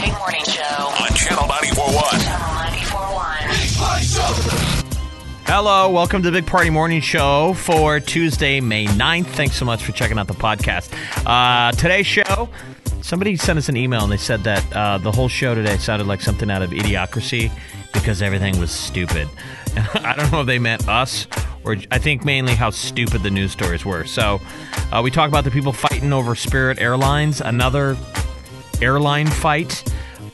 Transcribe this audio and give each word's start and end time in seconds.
To 0.00 0.06
the 0.06 0.12
Big 0.12 0.14
Party 0.14 0.18
Morning 0.18 0.44
Show 0.44 0.62
on 0.62 1.08
Channel 1.14 1.46
941. 1.46 2.20
Channel 2.20 2.54
941. 2.54 4.86
Hello, 5.46 5.90
welcome 5.90 6.22
to 6.22 6.30
the 6.30 6.40
Big 6.40 6.46
Party 6.46 6.70
Morning 6.70 7.00
Show 7.00 7.54
for 7.54 8.00
Tuesday, 8.00 8.60
May 8.60 8.86
9th. 8.86 9.26
Thanks 9.26 9.56
so 9.56 9.64
much 9.64 9.82
for 9.82 9.92
checking 9.92 10.18
out 10.18 10.28
the 10.28 10.34
podcast. 10.34 10.92
Uh, 11.26 11.72
today's 11.72 12.06
show, 12.06 12.48
somebody 13.02 13.36
sent 13.36 13.58
us 13.58 13.68
an 13.68 13.76
email 13.76 14.02
and 14.02 14.12
they 14.12 14.16
said 14.16 14.44
that 14.44 14.72
uh, 14.74 14.98
the 14.98 15.12
whole 15.12 15.28
show 15.28 15.54
today 15.54 15.76
sounded 15.76 16.06
like 16.06 16.20
something 16.20 16.50
out 16.50 16.62
of 16.62 16.70
Idiocracy 16.70 17.50
because 17.92 18.22
everything 18.22 18.58
was 18.58 18.70
stupid. 18.70 19.28
I 19.94 20.14
don't 20.16 20.32
know 20.32 20.40
if 20.42 20.46
they 20.46 20.58
meant 20.58 20.88
us 20.88 21.26
or 21.64 21.76
I 21.90 21.98
think 21.98 22.24
mainly 22.24 22.54
how 22.54 22.70
stupid 22.70 23.22
the 23.22 23.30
news 23.30 23.52
stories 23.52 23.84
were. 23.84 24.04
So 24.04 24.40
uh, 24.92 25.00
we 25.02 25.10
talk 25.10 25.28
about 25.28 25.44
the 25.44 25.50
people 25.50 25.72
fighting 25.72 26.12
over 26.12 26.34
Spirit 26.34 26.80
Airlines, 26.80 27.40
another 27.40 27.96
airline 28.82 29.26
fight. 29.26 29.84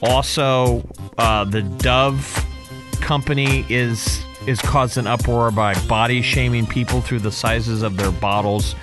Also, 0.02 0.86
uh, 1.18 1.44
the 1.44 1.62
Dove 1.62 2.44
company 3.00 3.64
is 3.68 4.22
is 4.46 4.60
caused 4.60 4.96
an 4.96 5.06
uproar 5.06 5.50
by 5.50 5.74
body 5.86 6.22
shaming 6.22 6.66
people 6.66 7.00
through 7.00 7.18
the 7.18 7.32
sizes 7.32 7.82
of 7.82 7.96
their 7.96 8.12
bottles. 8.12 8.76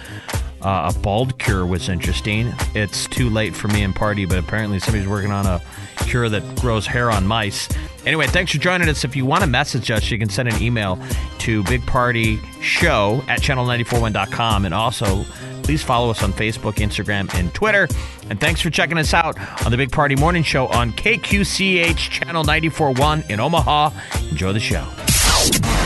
Uh, 0.62 0.92
a 0.94 1.00
bald 1.00 1.38
cure 1.40 1.66
was 1.66 1.90
interesting. 1.90 2.54
It's 2.74 3.08
too 3.08 3.30
late 3.30 3.56
for 3.56 3.68
me 3.70 3.84
and 3.84 3.96
party, 3.96 4.26
but 4.26 4.38
apparently 4.38 4.80
somebody's 4.80 5.08
working 5.08 5.32
on 5.32 5.46
a 5.46 5.62
cure 6.06 6.30
that 6.30 6.44
grows 6.60 6.86
hair 6.86 7.12
on 7.12 7.26
mice. 7.26 7.70
Anyway, 8.06 8.28
thanks 8.28 8.52
for 8.52 8.58
joining 8.58 8.90
us. 8.90 9.06
If 9.06 9.16
you 9.16 9.26
want 9.26 9.44
to 9.44 9.50
message 9.50 9.90
us, 9.90 10.12
you 10.12 10.20
can 10.20 10.30
send 10.30 10.50
an 10.50 10.62
email 10.62 10.98
to 11.40 11.64
bigpartyshow 11.64 13.28
at 13.30 13.42
channel941.com. 13.42 14.66
And 14.66 14.73
also, 14.73 15.23
please 15.64 15.82
follow 15.82 16.09
us 16.09 16.22
on 16.22 16.34
Facebook, 16.34 16.74
Instagram, 16.74 17.34
and 17.34 17.54
Twitter. 17.54 17.88
And 18.30 18.40
thanks 18.40 18.59
for 18.59 18.70
checking 18.70 18.98
us 18.98 19.14
out 19.14 19.40
on 19.66 19.72
the 19.72 19.78
Big 19.78 19.92
Party 19.92 20.16
Morning 20.16 20.44
Show 20.44 20.68
on 20.68 20.92
KQCH 20.92 21.98
Channel 21.98 22.44
941 22.44 23.24
in 23.30 23.40
Omaha. 23.40 23.92
Enjoy 24.31 24.52
the 24.52 24.59
show. 24.59 24.86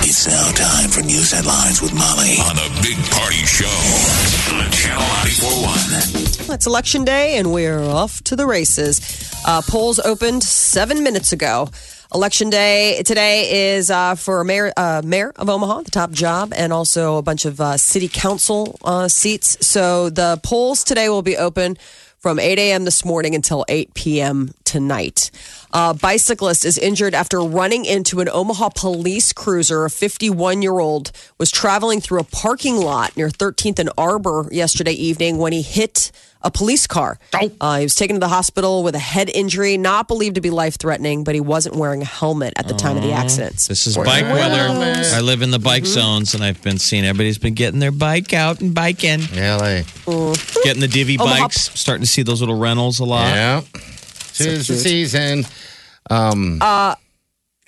It's 0.02 0.28
now 0.28 0.52
time 0.52 0.90
for 0.90 1.02
news 1.02 1.32
headlines 1.32 1.82
with 1.82 1.94
Molly 1.94 2.38
on 2.40 2.56
the 2.56 2.80
Big 2.82 2.98
Party 3.12 3.45
Show 3.45 3.66
on 4.56 4.72
Channel 4.72 5.02
941. 5.02 6.54
It's 6.56 6.66
election 6.66 7.04
day, 7.04 7.38
and 7.38 7.52
we're 7.52 7.80
off 7.84 8.23
to 8.23 8.36
the 8.36 8.48
races. 8.48 9.02
Uh, 9.45 9.62
polls 9.68 10.00
opened 10.00 10.44
seven 10.44 11.04
minutes 11.04 11.32
ago. 11.32 11.70
Election 12.16 12.50
day 12.50 13.04
today 13.04 13.76
is 13.76 13.92
uh, 13.92 14.16
for 14.16 14.42
mayor, 14.46 14.72
uh, 14.78 15.02
mayor 15.04 15.34
of 15.36 15.50
Omaha, 15.50 15.82
the 15.82 15.92
top 15.92 16.12
job, 16.12 16.54
and 16.56 16.72
also 16.72 17.18
a 17.18 17.22
bunch 17.22 17.44
of 17.44 17.60
uh, 17.60 17.76
city 17.76 18.08
council 18.08 18.80
uh, 18.86 19.10
seats. 19.10 19.58
So 19.66 20.10
the 20.10 20.40
polls 20.42 20.86
today 20.86 21.10
will 21.10 21.22
be 21.22 21.36
open 21.36 21.78
from 22.18 22.40
8 22.40 22.58
a.m. 22.60 22.86
this 22.86 23.04
morning 23.04 23.36
until 23.36 23.66
8 23.68 23.94
p.m. 23.94 24.54
tonight. 24.64 25.32
A 25.74 25.94
bicyclist 25.94 26.64
is 26.64 26.78
injured 26.78 27.14
after 27.14 27.42
running 27.42 27.84
into 27.84 28.22
an 28.22 28.30
Omaha 28.30 28.70
police 28.70 29.34
cruiser. 29.34 29.84
A 29.84 29.90
51 29.90 30.62
year 30.62 30.80
old 30.80 31.12
was 31.38 31.52
traveling 31.52 32.00
through 32.00 32.22
a 32.22 32.23
parking 32.23 32.78
lot 32.78 33.17
near 33.17 33.28
13th 33.28 33.80
and 33.80 33.90
Arbor 33.98 34.48
yesterday 34.50 34.94
evening 34.94 35.40
when 35.40 35.52
he 35.52 35.62
hit 35.62 36.12
a 36.42 36.52
police 36.52 36.87
car. 36.87 37.20
Uh, 37.59 37.77
he 37.80 37.83
was 37.83 37.95
taken 37.95 38.15
to 38.15 38.20
the 38.20 38.27
hospital 38.27 38.83
with 38.83 38.95
a 38.95 38.99
head 38.99 39.30
injury, 39.30 39.77
not 39.77 40.08
believed 40.08 40.36
to 40.36 40.42
be 40.42 40.49
life 40.49 40.77
threatening, 40.77 41.23
but 41.23 41.33
he 41.36 41.42
wasn't 41.42 41.75
wearing 41.75 42.02
a 42.02 42.05
helmet 42.05 42.53
at 42.58 42.67
the 42.67 42.73
time 42.73 42.95
of 42.98 43.03
the 43.03 43.11
accident. 43.11 43.55
This 43.67 43.87
is 43.87 43.95
bike 43.98 44.23
weather. 44.23 44.67
I 45.14 45.21
live 45.21 45.42
in 45.42 45.52
the 45.52 45.59
bike 45.59 45.83
Mm-hmm. 45.83 45.93
zones, 45.93 46.33
and 46.33 46.43
I've 46.43 46.61
been 46.61 46.77
seeing 46.77 47.05
everybody's 47.05 47.37
been 47.37 47.53
getting 47.53 47.80
their 47.80 47.92
bike 47.92 48.33
out 48.33 48.61
and 48.61 48.73
biking, 48.73 49.21
LA. 49.36 49.81
getting 50.64 50.81
the 50.81 50.89
divvy 50.92 51.17
Omaha- 51.17 51.39
bikes. 51.48 51.70
Starting 51.80 52.02
to 52.03 52.08
see 52.09 52.23
those 52.23 52.39
little 52.42 52.58
rentals 52.59 52.99
a 52.99 53.05
lot. 53.05 53.27
Yeah. 53.30 53.61
Tis 54.33 54.67
the 54.67 54.75
season. 54.75 55.45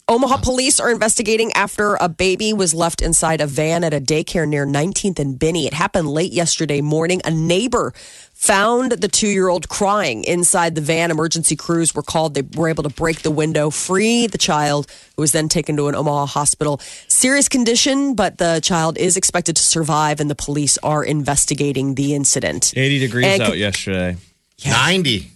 Omaha 0.10 0.38
police 0.38 0.80
are 0.80 0.90
investigating 0.90 1.54
after 1.54 1.94
a 2.02 2.10
baby 2.10 2.52
was 2.52 2.74
left 2.74 3.04
inside 3.04 3.42
a 3.42 3.46
van 3.46 3.84
at 3.84 3.94
a 3.94 4.02
daycare 4.02 4.48
near 4.48 4.66
19th 4.66 5.20
and 5.20 5.38
Binney. 5.38 5.68
It 5.68 5.74
happened 5.76 6.10
late 6.10 6.34
yesterday 6.34 6.82
morning. 6.82 7.22
A 7.26 7.30
neighbor 7.30 7.94
found 8.34 8.94
the 8.94 9.08
two 9.08 9.28
year 9.28 9.50
old 9.50 9.70
crying 9.70 10.24
inside 10.24 10.74
the 10.74 10.82
van. 10.82 11.12
Emergency 11.12 11.56
crews 11.56 11.94
were 11.94 12.02
called. 12.02 12.34
They 12.34 12.42
were 12.42 12.70
able 12.70 12.82
to 12.82 12.90
break 12.90 13.22
the 13.22 13.30
window, 13.30 13.70
free 13.70 14.26
the 14.26 14.40
child, 14.40 14.88
who 15.16 15.22
was 15.22 15.32
then 15.32 15.48
taken 15.48 15.78
to 15.78 15.90
an 15.90 15.94
Omaha 15.96 16.26
hospital. 16.26 16.82
Serious 17.08 17.48
condition, 17.48 18.16
but 18.16 18.40
the 18.40 18.62
child 18.64 18.98
is 18.98 19.16
expected 19.16 19.58
to 19.58 19.62
survive, 19.62 20.20
and 20.20 20.28
the 20.28 20.34
police 20.36 20.80
are 20.82 21.04
investigating 21.04 21.94
the 21.94 22.16
incident. 22.16 22.74
80 22.76 22.98
degrees 22.98 23.28
And- 23.28 23.42
out 23.44 23.60
yesterday. 23.60 24.18
90. 24.66 25.30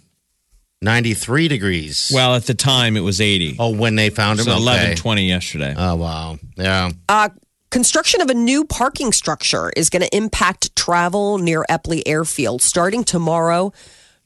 93 0.83 1.47
degrees. 1.47 2.11
Well, 2.13 2.35
at 2.35 2.43
the 2.45 2.53
time, 2.53 2.97
it 2.97 3.01
was 3.01 3.21
80. 3.21 3.55
oh, 3.59 3.69
when 3.75 3.95
they 3.95 4.09
found 4.09 4.39
him? 4.39 4.45
so 4.45 4.51
Okay. 4.53 4.61
11, 4.61 4.95
20 4.97 5.27
yesterday. 5.27 5.73
Oh, 5.77 5.95
wow. 5.95 6.37
Yeah. 6.57 6.91
Uh, 7.09 7.29
construction 7.71 8.21
of 8.21 8.29
a 8.29 8.33
new 8.33 8.65
parking 8.65 9.11
structure 9.11 9.71
is 9.75 9.89
going 9.89 10.03
to 10.03 10.15
impact 10.15 10.75
travel 10.75 11.37
near 11.37 11.65
Eppley 11.69 12.03
Airfield. 12.05 12.61
Starting 12.61 13.03
tomorrow, 13.03 13.71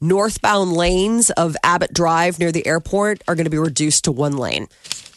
northbound 0.02 0.74
lanes 0.74 1.30
of 1.32 1.56
Abbott 1.64 1.94
Drive 1.94 2.40
near 2.40 2.52
the 2.52 2.66
airport 2.68 3.24
are 3.28 3.36
going 3.36 3.46
to 3.46 3.52
be 3.52 3.58
reduced 3.58 4.04
to 4.06 4.12
one 4.12 4.38
lane. 4.38 4.68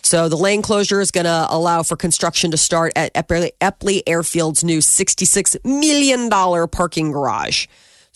So 0.02 0.28
the 0.28 0.36
lane 0.36 0.62
closure 0.62 1.00
is 1.00 1.10
going 1.10 1.26
to 1.26 1.46
allow 1.50 1.82
for 1.82 1.94
construction 1.96 2.50
to 2.50 2.56
start 2.56 2.92
at 2.96 3.12
Eppley, 3.14 3.50
Eppley 3.60 4.02
Airfield's 4.06 4.64
new 4.64 4.78
$66 4.78 5.56
million 5.64 6.28
parking 6.68 7.12
garage. 7.12 7.66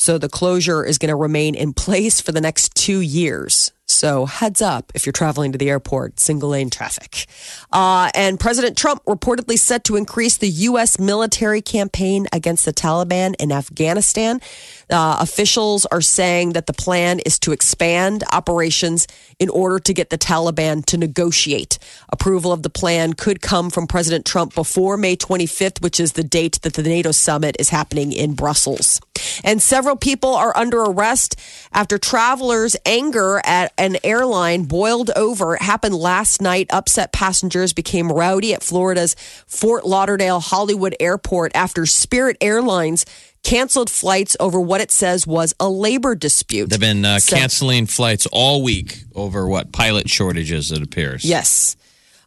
So 0.04 0.18
the 0.18 0.28
closure 0.28 0.84
is 0.84 0.98
going 0.98 1.08
to 1.08 1.16
remain 1.16 1.54
in 1.54 1.72
place 1.72 2.20
for 2.20 2.30
the 2.30 2.42
next 2.42 2.74
two 2.74 3.00
years. 3.00 3.72
So 3.86 4.26
heads 4.26 4.60
up 4.60 4.92
if 4.94 5.06
you're 5.06 5.14
traveling 5.14 5.52
to 5.52 5.58
the 5.58 5.70
airport, 5.70 6.20
single 6.20 6.50
lane 6.50 6.68
traffic. 6.68 7.24
Uh, 7.72 8.10
and 8.14 8.38
President 8.38 8.76
Trump 8.76 9.02
reportedly 9.06 9.58
set 9.58 9.84
to 9.84 9.96
increase 9.96 10.36
the 10.36 10.48
U.S. 10.48 10.98
military 10.98 11.62
campaign 11.62 12.26
against 12.34 12.66
the 12.66 12.72
Taliban 12.74 13.34
in 13.38 13.50
Afghanistan. 13.50 14.42
Uh, 14.90 15.16
officials 15.20 15.86
are 15.86 16.02
saying 16.02 16.52
that 16.52 16.66
the 16.66 16.74
plan 16.74 17.20
is 17.20 17.38
to 17.38 17.52
expand 17.52 18.24
operations 18.30 19.06
in 19.38 19.48
order 19.48 19.78
to 19.78 19.94
get 19.94 20.10
the 20.10 20.18
Taliban 20.18 20.84
to 20.84 20.98
negotiate. 20.98 21.78
Approval 22.10 22.52
of 22.52 22.62
the 22.62 22.68
plan 22.68 23.14
could 23.14 23.40
come 23.40 23.70
from 23.70 23.86
President 23.86 24.26
Trump 24.26 24.54
before 24.54 24.98
May 24.98 25.16
25th, 25.16 25.82
which 25.82 25.98
is 25.98 26.12
the 26.12 26.24
date 26.24 26.60
that 26.60 26.74
the 26.74 26.82
NATO 26.82 27.10
summit 27.10 27.56
is 27.58 27.70
happening 27.70 28.12
in 28.12 28.34
Brussels. 28.34 29.00
And 29.42 29.60
several 29.62 29.96
people 29.96 30.34
are 30.34 30.56
under 30.56 30.80
arrest 30.82 31.38
after 31.72 31.98
travelers' 31.98 32.76
anger 32.86 33.40
at 33.44 33.72
an 33.78 33.96
airline 34.04 34.64
boiled 34.64 35.10
over. 35.16 35.54
It 35.56 35.62
happened 35.62 35.94
last 35.94 36.40
night. 36.40 36.66
Upset 36.70 37.12
passengers 37.12 37.72
became 37.72 38.10
rowdy 38.12 38.54
at 38.54 38.62
Florida's 38.62 39.14
Fort 39.46 39.86
Lauderdale 39.86 40.40
Hollywood 40.40 40.94
Airport 41.00 41.52
after 41.54 41.86
Spirit 41.86 42.36
Airlines 42.40 43.04
canceled 43.42 43.90
flights 43.90 44.36
over 44.40 44.58
what 44.58 44.80
it 44.80 44.90
says 44.90 45.26
was 45.26 45.52
a 45.60 45.68
labor 45.68 46.14
dispute. 46.14 46.70
They've 46.70 46.80
been 46.80 47.04
uh, 47.04 47.18
So- 47.18 47.36
canceling 47.36 47.86
flights 47.86 48.26
all 48.32 48.62
week 48.62 49.02
over 49.14 49.46
what? 49.46 49.70
Pilot 49.72 50.08
shortages, 50.08 50.72
it 50.72 50.82
appears. 50.82 51.24
Yes. 51.24 51.76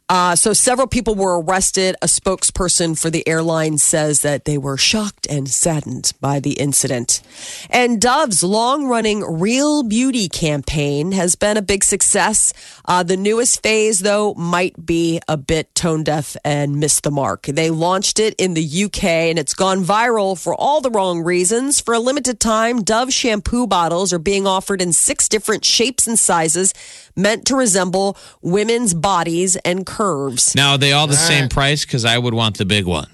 Uh, 0.08 0.34
so 0.34 0.52
several 0.54 0.86
people 0.86 1.14
were 1.14 1.38
arrested. 1.40 1.94
A 2.00 2.06
spokesperson 2.06 2.98
for 2.98 3.10
the 3.10 3.26
airline 3.28 3.76
says 3.76 4.22
that 4.22 4.46
they 4.46 4.56
were 4.56 4.78
shocked 4.78 5.26
and 5.28 5.48
saddened 5.48 6.12
by 6.20 6.40
the 6.40 6.52
incident. 6.52 7.20
And 7.68 8.00
Dove's 8.00 8.42
long-running 8.42 9.38
Real 9.38 9.82
Beauty 9.82 10.28
campaign 10.28 11.12
has 11.12 11.34
been 11.34 11.58
a 11.58 11.62
big 11.62 11.84
success. 11.84 12.54
Uh, 12.86 13.02
the 13.02 13.18
newest 13.18 13.62
phase, 13.62 13.98
though, 13.98 14.32
might 14.34 14.86
be 14.86 15.20
a 15.28 15.36
bit 15.36 15.74
tone 15.74 16.04
deaf 16.04 16.36
and 16.42 16.80
missed 16.80 17.02
the 17.02 17.10
mark. 17.10 17.42
They 17.42 17.70
launched 17.70 18.18
it 18.18 18.34
in 18.38 18.54
the 18.54 18.84
UK, 18.84 19.04
and 19.04 19.38
it's 19.38 19.54
gone 19.54 19.84
viral 19.84 20.40
for 20.40 20.54
all 20.54 20.80
the 20.80 20.90
wrong 20.90 21.22
reasons. 21.22 21.80
For 21.80 21.92
a 21.92 22.00
limited 22.00 22.40
time, 22.40 22.82
Dove 22.82 23.12
shampoo 23.12 23.66
bottles 23.66 24.12
are 24.12 24.18
being 24.18 24.46
offered 24.46 24.80
in 24.80 24.92
six 24.94 25.28
different 25.28 25.66
shapes 25.66 26.06
and 26.06 26.18
sizes, 26.18 26.72
meant 27.18 27.44
to 27.48 27.56
resemble 27.56 28.16
women's 28.40 28.94
bodies 28.94 29.56
and 29.56 29.84
curves. 29.84 30.54
Now, 30.54 30.72
are 30.72 30.78
they 30.78 30.92
all 30.92 31.06
the 31.06 31.16
same 31.16 31.48
price? 31.50 31.84
Because 31.84 32.04
I 32.06 32.16
would 32.16 32.32
want 32.32 32.56
the 32.56 32.64
big 32.64 32.86
one. 32.86 33.08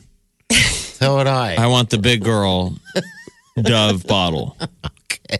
So 0.94 1.16
would 1.16 1.26
I. 1.26 1.56
I 1.56 1.66
want 1.66 1.90
the 1.90 1.98
big 1.98 2.22
girl 2.22 2.76
Dove 3.60 4.06
bottle. 4.06 4.56
Okay. 4.62 5.38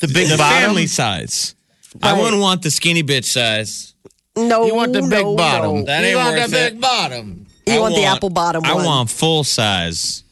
The 0.00 0.08
big 0.08 0.28
The 0.28 0.36
bottom. 0.36 0.60
family 0.62 0.88
size. 0.88 1.54
I 2.02 2.20
wouldn't 2.20 2.42
want 2.42 2.62
the 2.62 2.70
skinny 2.72 3.04
bitch 3.04 3.24
size. 3.26 3.94
No, 4.36 4.66
You 4.66 4.74
want 4.74 4.92
the 4.92 5.02
big 5.02 5.24
no, 5.24 5.36
bottom. 5.36 5.76
no. 5.80 5.84
That 5.86 6.00
you 6.00 6.06
ain't 6.08 6.16
want 6.18 6.36
worth 6.36 6.50
the 6.50 6.66
it. 6.66 6.72
big 6.72 6.80
bottom. 6.80 7.46
You 7.66 7.74
I 7.74 7.78
want 7.78 7.94
the 7.94 8.04
apple 8.04 8.30
bottom 8.30 8.64
I 8.64 8.74
one. 8.74 8.84
want 8.84 9.10
full 9.10 9.44
size. 9.44 10.24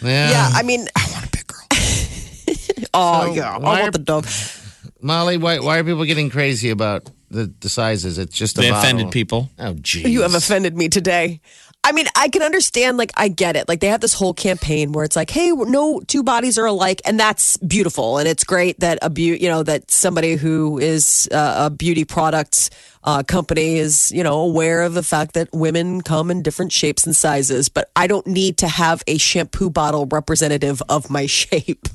Yeah. 0.00 0.30
Yeah, 0.30 0.50
I 0.54 0.62
mean, 0.62 0.86
I 0.96 1.08
want 1.12 1.26
a 1.26 1.30
big 1.30 1.46
girl. 1.46 1.66
oh 2.94 3.26
So 3.26 3.32
yeah, 3.34 3.54
I 3.56 3.58
want 3.58 3.92
the 3.92 3.98
dove. 3.98 4.24
Molly, 5.08 5.38
why, 5.38 5.58
why 5.60 5.78
are 5.78 5.84
people 5.84 6.04
getting 6.04 6.28
crazy 6.28 6.68
about 6.68 7.10
the, 7.30 7.50
the 7.60 7.70
sizes? 7.70 8.18
It's 8.18 8.36
just 8.36 8.58
a 8.58 8.60
They 8.60 8.68
bottle. 8.70 8.84
offended 8.84 9.10
people. 9.10 9.48
Oh, 9.58 9.72
geez. 9.72 10.04
You 10.08 10.20
have 10.20 10.34
offended 10.34 10.76
me 10.76 10.90
today. 10.90 11.40
I 11.82 11.92
mean, 11.92 12.04
I 12.14 12.28
can 12.28 12.42
understand, 12.42 12.98
like, 12.98 13.12
I 13.16 13.28
get 13.28 13.56
it. 13.56 13.68
Like, 13.68 13.80
they 13.80 13.86
have 13.86 14.02
this 14.02 14.12
whole 14.12 14.34
campaign 14.34 14.92
where 14.92 15.06
it's 15.06 15.16
like, 15.16 15.30
hey, 15.30 15.50
no 15.52 16.00
two 16.06 16.22
bodies 16.22 16.58
are 16.58 16.66
alike. 16.66 17.00
And 17.06 17.18
that's 17.18 17.56
beautiful. 17.56 18.18
And 18.18 18.28
it's 18.28 18.44
great 18.44 18.80
that 18.80 18.98
a 19.00 19.08
beauty, 19.08 19.42
you 19.44 19.48
know, 19.48 19.62
that 19.62 19.90
somebody 19.90 20.34
who 20.36 20.78
is 20.78 21.26
uh, 21.32 21.54
a 21.66 21.70
beauty 21.70 22.04
products 22.04 22.68
uh, 23.04 23.22
company 23.22 23.78
is, 23.78 24.12
you 24.12 24.22
know, 24.22 24.40
aware 24.40 24.82
of 24.82 24.92
the 24.92 25.02
fact 25.02 25.32
that 25.34 25.48
women 25.54 26.02
come 26.02 26.30
in 26.30 26.42
different 26.42 26.72
shapes 26.72 27.06
and 27.06 27.16
sizes. 27.16 27.70
But 27.70 27.90
I 27.96 28.08
don't 28.08 28.26
need 28.26 28.58
to 28.58 28.68
have 28.68 29.02
a 29.06 29.16
shampoo 29.16 29.70
bottle 29.70 30.04
representative 30.04 30.82
of 30.90 31.08
my 31.08 31.24
shape. 31.40 31.88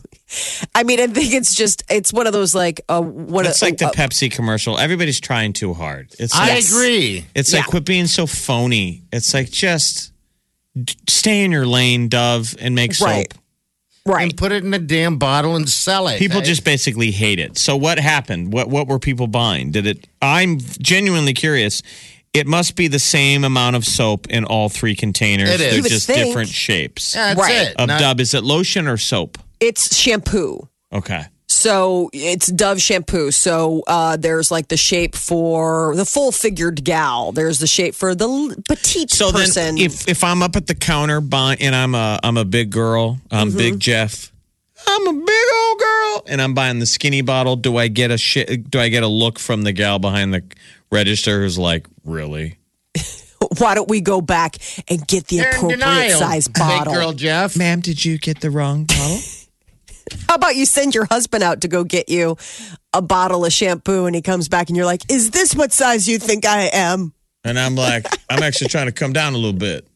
I 0.75 0.83
mean, 0.83 0.99
I 0.99 1.07
think 1.07 1.33
it's 1.33 1.55
just, 1.55 1.83
it's 1.89 2.11
one 2.13 2.27
of 2.27 2.33
those, 2.33 2.53
like, 2.55 2.81
uh, 2.89 3.01
what 3.01 3.45
It's 3.45 3.61
a, 3.61 3.65
like 3.65 3.77
the 3.77 3.87
uh, 3.87 3.91
Pepsi 3.91 4.31
commercial. 4.31 4.77
Everybody's 4.79 5.19
trying 5.19 5.53
too 5.53 5.73
hard. 5.73 6.09
It's 6.19 6.33
I 6.35 6.39
like, 6.39 6.49
Yes. 6.55 6.71
agree. 6.71 7.25
It's 7.35 7.53
like 7.53 7.65
quit 7.67 7.85
being 7.85 8.07
so 8.07 8.25
phony. 8.25 9.03
It's 9.11 9.33
like 9.33 9.51
just 9.51 10.11
stay 11.07 11.43
in 11.43 11.51
your 11.51 11.65
lane, 11.65 12.09
Dove, 12.09 12.55
and 12.59 12.73
make 12.75 12.93
soap. 12.93 13.07
Right. 13.07 13.33
right. 14.05 14.23
And 14.23 14.37
put 14.37 14.51
it 14.51 14.63
in 14.63 14.73
a 14.73 14.79
damn 14.79 15.17
bottle 15.17 15.55
and 15.55 15.69
sell 15.69 16.07
it. 16.07 16.17
People 16.19 16.39
I- 16.39 16.43
just 16.43 16.63
basically 16.63 17.11
hate 17.11 17.39
it. 17.39 17.57
So 17.57 17.75
what 17.75 17.99
happened? 17.99 18.53
What 18.53 18.69
what 18.69 18.87
were 18.87 18.99
people 18.99 19.27
buying? 19.27 19.71
Did 19.71 19.85
it? 19.85 20.07
I'm 20.21 20.59
genuinely 20.59 21.33
curious. 21.33 21.81
It 22.33 22.47
must 22.47 22.75
be 22.75 22.87
the 22.87 22.97
same 22.97 23.43
amount 23.43 23.75
of 23.75 23.85
soap 23.85 24.25
in 24.31 24.43
all 24.45 24.67
three 24.67 24.95
containers. 24.95 25.49
It 25.49 25.61
is. 25.61 25.73
They're 25.73 25.81
just 25.89 26.07
think. 26.07 26.25
different 26.25 26.49
shapes. 26.49 27.13
That's 27.13 27.39
Right. 27.39 27.67
it. 27.67 27.75
Of 27.77 27.87
Not- 27.87 27.99
Dove, 27.99 28.19
is 28.19 28.33
it 28.33 28.43
lotion 28.43 28.87
or 28.87 28.97
soap? 28.97 29.37
It's 29.63 29.95
shampoo. 29.95 30.67
Okay. 30.91 31.25
So 31.47 32.09
it's 32.13 32.47
Dove 32.47 32.81
shampoo. 32.81 33.31
So 33.31 33.83
uh, 33.87 34.17
there's 34.17 34.49
like 34.51 34.67
the 34.69 34.77
shape 34.77 35.15
for 35.15 35.95
the 35.95 36.05
full 36.05 36.31
figured 36.31 36.83
gal. 36.83 37.31
There's 37.31 37.59
the 37.59 37.67
shape 37.67 37.93
for 37.95 38.15
the 38.15 38.61
petite 38.67 39.11
So 39.11 39.31
person. 39.31 39.75
then, 39.75 39.77
if 39.77 40.07
if 40.07 40.23
I'm 40.23 40.41
up 40.41 40.55
at 40.55 40.67
the 40.67 40.75
counter 40.75 41.21
buying, 41.21 41.59
and 41.61 41.75
I'm 41.75 41.93
a 41.95 42.19
I'm 42.23 42.37
a 42.37 42.45
big 42.45 42.71
girl, 42.71 43.19
I'm 43.31 43.49
Mm-hmm. 43.49 43.57
Big 43.57 43.79
Jeff, 43.79 44.31
I'm 44.87 45.07
a 45.07 45.13
big 45.13 45.45
old 45.55 45.79
girl, 45.79 46.23
and 46.27 46.41
I'm 46.41 46.53
buying 46.55 46.79
the 46.79 46.85
skinny 46.87 47.21
bottle. 47.21 47.55
Do 47.55 47.77
I 47.77 47.87
get 47.87 48.09
a 48.11 48.17
shit? 48.17 48.69
Do 48.71 48.79
I 48.79 48.89
get 48.89 49.03
a 49.03 49.07
look 49.07 49.37
from 49.39 49.61
the 49.61 49.73
gal 49.73 49.99
behind 49.99 50.33
the 50.33 50.43
register 50.91 51.41
who's 51.41 51.57
like, 51.59 51.87
really? 52.03 52.57
why 53.59 53.75
don't 53.75 53.89
we 53.89 54.01
go 54.01 54.21
back 54.21 54.55
and 54.89 55.05
get 55.07 55.27
the 55.27 55.37
They're 55.37 55.49
appropriate 55.51 55.77
denial. 55.79 56.19
size 56.19 56.47
Big 56.47 56.55
bottle? 56.57 56.93
girl 56.93 57.13
Jeff. 57.13 57.55
Ma'am, 57.57 57.79
did 57.81 58.03
you 58.03 58.17
get 58.17 58.39
the 58.41 58.49
wrong 58.49 58.85
bottle? 58.85 59.19
How 60.27 60.35
about 60.35 60.55
you 60.55 60.65
send 60.65 60.95
your 60.95 61.05
husband 61.05 61.43
out 61.43 61.61
to 61.61 61.67
go 61.67 61.83
get 61.83 62.09
you 62.09 62.37
a 62.93 63.01
bottle 63.01 63.45
of 63.45 63.53
shampoo, 63.53 64.05
and 64.05 64.15
he 64.15 64.21
comes 64.21 64.47
back, 64.49 64.69
and 64.69 64.77
you're 64.77 64.85
like, 64.85 65.11
"Is 65.11 65.31
this 65.31 65.55
what 65.55 65.71
size 65.71 66.07
you 66.07 66.19
think 66.19 66.45
I 66.45 66.69
am?" 66.73 67.13
and 67.43 67.59
I'm 67.59 67.75
like, 67.75 68.05
I'm 68.29 68.43
actually 68.43 68.69
trying 68.69 68.87
to 68.87 68.91
come 68.91 69.13
down 69.13 69.33
a 69.33 69.37
little 69.37 69.53
bit. 69.53 69.87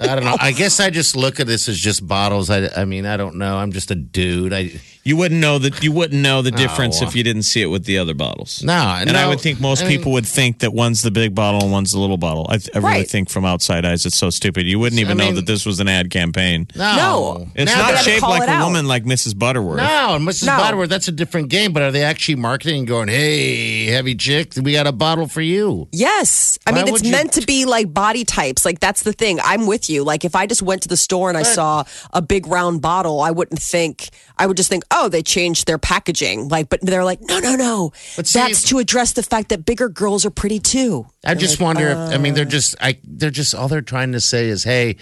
I 0.00 0.14
don't 0.14 0.24
know. 0.24 0.36
I 0.38 0.52
guess 0.52 0.78
I 0.78 0.90
just 0.90 1.16
look 1.16 1.40
at 1.40 1.46
this 1.46 1.68
as 1.68 1.78
just 1.78 2.06
bottles. 2.06 2.50
I, 2.50 2.68
I 2.76 2.84
mean, 2.84 3.06
I 3.06 3.16
don't 3.16 3.36
know. 3.36 3.56
I'm 3.56 3.72
just 3.72 3.90
a 3.90 3.94
dude. 3.94 4.52
I 4.52 4.72
You 5.06 5.16
wouldn't 5.16 5.40
know 5.40 5.58
that 5.58 5.82
you 5.84 5.92
wouldn't 5.92 6.20
know 6.20 6.42
the 6.42 6.52
oh, 6.52 6.56
difference 6.56 7.00
Oh. 7.00 7.06
if 7.06 7.14
you 7.14 7.22
didn't 7.22 7.44
see 7.44 7.62
it 7.62 7.66
with 7.66 7.84
the 7.84 7.96
other 7.98 8.12
bottles. 8.14 8.62
no. 8.64 8.72
And 8.72 9.16
I 9.16 9.28
would 9.28 9.40
think 9.40 9.60
most 9.60 9.82
I 9.84 9.88
mean, 9.88 9.98
people 9.98 10.12
would 10.12 10.26
think 10.26 10.58
that 10.60 10.72
one's 10.74 11.02
the 11.02 11.10
big 11.12 11.34
bottle 11.34 11.62
and 11.62 11.70
one's 11.70 11.92
the 11.92 11.98
little 12.00 12.16
bottle. 12.16 12.46
I, 12.50 12.54
I 12.54 12.58
really 12.78 12.82
Right. 12.82 13.08
think 13.08 13.30
from 13.30 13.44
outside 13.44 13.84
eyes, 13.84 14.04
it's 14.04 14.16
so 14.18 14.30
stupid. 14.30 14.66
You 14.66 14.78
wouldn't 14.80 15.00
even 15.00 15.20
I 15.20 15.26
know 15.28 15.32
that 15.36 15.46
this 15.46 15.64
was 15.64 15.78
an 15.80 15.86
ad 15.88 16.10
campaign. 16.10 16.66
No, 16.74 16.96
No. 16.96 17.46
It's 17.54 17.70
Now 17.70 17.78
not 17.82 17.86
they 17.86 17.92
that- 17.92 17.96
had 17.98 18.04
to 18.04 18.10
shaped 18.10 18.22
like 18.22 18.48
a 18.48 18.50
out. 18.52 18.64
woman 18.66 18.86
like 18.88 19.04
Mrs. 19.04 19.38
Butterworth. 19.38 19.76
No, 19.78 20.16
and 20.16 20.26
Mrs. 20.26 20.46
No. 20.46 20.56
Butterworth, 20.56 20.88
that's 20.90 21.06
a 21.08 21.12
different 21.12 21.50
game. 21.50 21.72
But 21.72 21.82
are 21.84 21.92
they 21.92 22.02
actually 22.02 22.34
marketing 22.36 22.78
and 22.80 22.88
going, 22.88 23.08
hey, 23.08 23.84
heavy 23.86 24.14
chick, 24.16 24.54
we 24.60 24.72
got 24.72 24.88
a 24.88 24.92
bottle 24.92 25.28
for 25.28 25.40
you? 25.42 25.88
Yes. 25.92 26.58
I 26.66 26.72
Why 26.72 26.82
mean, 26.82 26.94
it's 26.94 27.04
you- 27.04 27.12
meant 27.12 27.32
to 27.34 27.42
be 27.46 27.64
like 27.64 27.94
body 27.94 28.24
types. 28.24 28.64
Like, 28.64 28.80
that's 28.80 29.02
the 29.04 29.12
thing. 29.12 29.38
I'm 29.44 29.66
with 29.68 29.88
you. 29.88 30.02
Like, 30.02 30.24
if 30.24 30.34
I 30.34 30.46
just 30.46 30.62
went 30.62 30.82
to 30.82 30.88
the 30.88 30.96
store 30.96 31.28
and 31.28 31.38
I 31.38 31.42
saw 31.44 31.84
a 32.12 32.20
big 32.22 32.46
round 32.48 32.82
bottle, 32.82 33.20
I 33.20 33.30
wouldn't 33.30 33.60
think, 33.62 34.08
I 34.36 34.46
would 34.48 34.56
just 34.56 34.68
think, 34.68 34.82
oh, 34.90 34.95
they 35.08 35.22
changed 35.22 35.66
their 35.66 35.78
packaging. 35.78 36.48
Like, 36.48 36.68
but 36.68 36.80
they're 36.82 37.04
like, 37.04 37.20
no, 37.22 37.38
no, 37.38 37.54
no. 37.54 37.92
But 38.16 38.26
see- 38.26 38.38
that's 38.38 38.62
to 38.70 38.78
address 38.78 39.12
the 39.12 39.22
fact 39.22 39.50
that 39.50 39.64
bigger 39.64 39.88
girls 39.88 40.24
are 40.26 40.30
pretty 40.30 40.58
too. 40.58 41.06
I 41.24 41.34
just 41.34 41.60
wonder 41.60 41.88
if 41.88 41.98
I 41.98 42.18
mean 42.18 42.32
uh. 42.32 42.36
they're 42.36 42.44
just 42.44 42.74
I 42.80 42.98
they're 43.04 43.30
just 43.30 43.54
all 43.54 43.68
they're 43.68 43.80
trying 43.82 44.12
to 44.12 44.20
say 44.20 44.48
is 44.48 44.64
hey, 44.64 44.96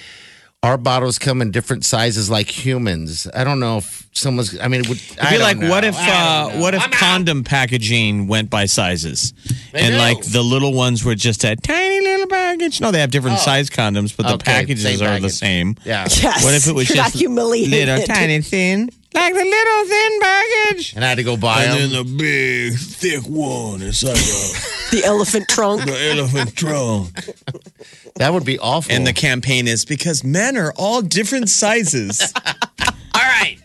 our 0.63 0.79
bottles 0.79 1.19
come 1.19 1.43
in 1.43 1.51
different 1.51 1.85
sizes 1.85 2.31
like 2.31 2.49
humans. 2.49 3.27
I 3.35 3.45
don't 3.45 3.61
know 3.61 3.77
if 3.79 4.09
someone's 4.13 4.59
I 4.59 4.69
mean 4.69 4.81
it 4.81 4.89
would 4.89 4.97
It'd 4.99 5.19
I 5.21 5.31
be 5.31 5.37
don't 5.37 5.43
like, 5.43 5.59
know. 5.59 5.69
what 5.71 5.85
if 5.85 5.95
uh, 5.99 6.51
what 6.53 6.73
if 6.75 6.83
I'm 6.83 6.89
out. 6.89 6.95
condom 6.95 7.45
packaging 7.45 8.27
went 8.29 8.49
by 8.51 8.65
sizes, 8.65 9.35
and 9.75 9.93
do. 9.95 9.99
like 9.99 10.21
the 10.25 10.43
little 10.43 10.73
ones 10.73 11.05
were 11.05 11.15
just 11.15 11.45
a 11.45 11.55
tiny 11.57 12.01
little 12.01 12.27
package? 12.27 12.81
No, 12.81 12.91
they 12.91 13.01
have 13.01 13.11
different 13.11 13.39
size 13.41 13.69
condoms, 13.69 14.17
but 14.17 14.23
the 14.25 14.31
Oh. 14.33 14.35
Okay, 14.37 14.45
packages 14.53 14.85
same 14.99 15.07
are 15.07 15.21
the 15.21 15.29
same. 15.31 15.77
Yeah. 15.85 16.07
Yes. 16.11 16.43
What 16.43 16.55
if 16.55 16.67
it 16.67 16.73
was 16.75 16.89
You're 16.89 16.97
just 16.97 17.15
not 17.15 17.19
humiliated. 17.21 17.89
little 17.89 18.07
tiny 18.07 18.41
thin, 18.41 18.89
like 19.15 19.33
the 19.35 19.45
little 19.45 19.87
thin 19.89 20.21
baggage. 20.21 20.93
And 20.97 21.05
I 21.05 21.09
had 21.09 21.15
to 21.19 21.23
go 21.25 21.37
buy 21.37 21.65
And 21.65 21.93
then 21.93 22.05
the 22.05 22.05
big 22.19 22.79
thick 22.79 23.23
one. 23.29 23.81
It's 23.83 24.03
like 24.03 24.17
a, 24.17 24.97
The 24.97 25.03
elephant 25.05 25.49
trunk. 25.49 25.85
the 25.85 26.11
elephant 26.11 26.57
trunk. 26.57 27.11
That 28.17 28.33
would 28.33 28.45
be 28.45 28.59
awful. 28.59 28.93
And 28.93 29.07
the 29.07 29.13
campaign 29.13 29.67
is 29.69 29.85
because 29.85 30.23
men 30.25 30.57
are 30.57 30.73
all 30.77 31.03
different 31.03 31.49
sizes. 31.49 32.33
all 32.47 32.93
right. 33.15 33.59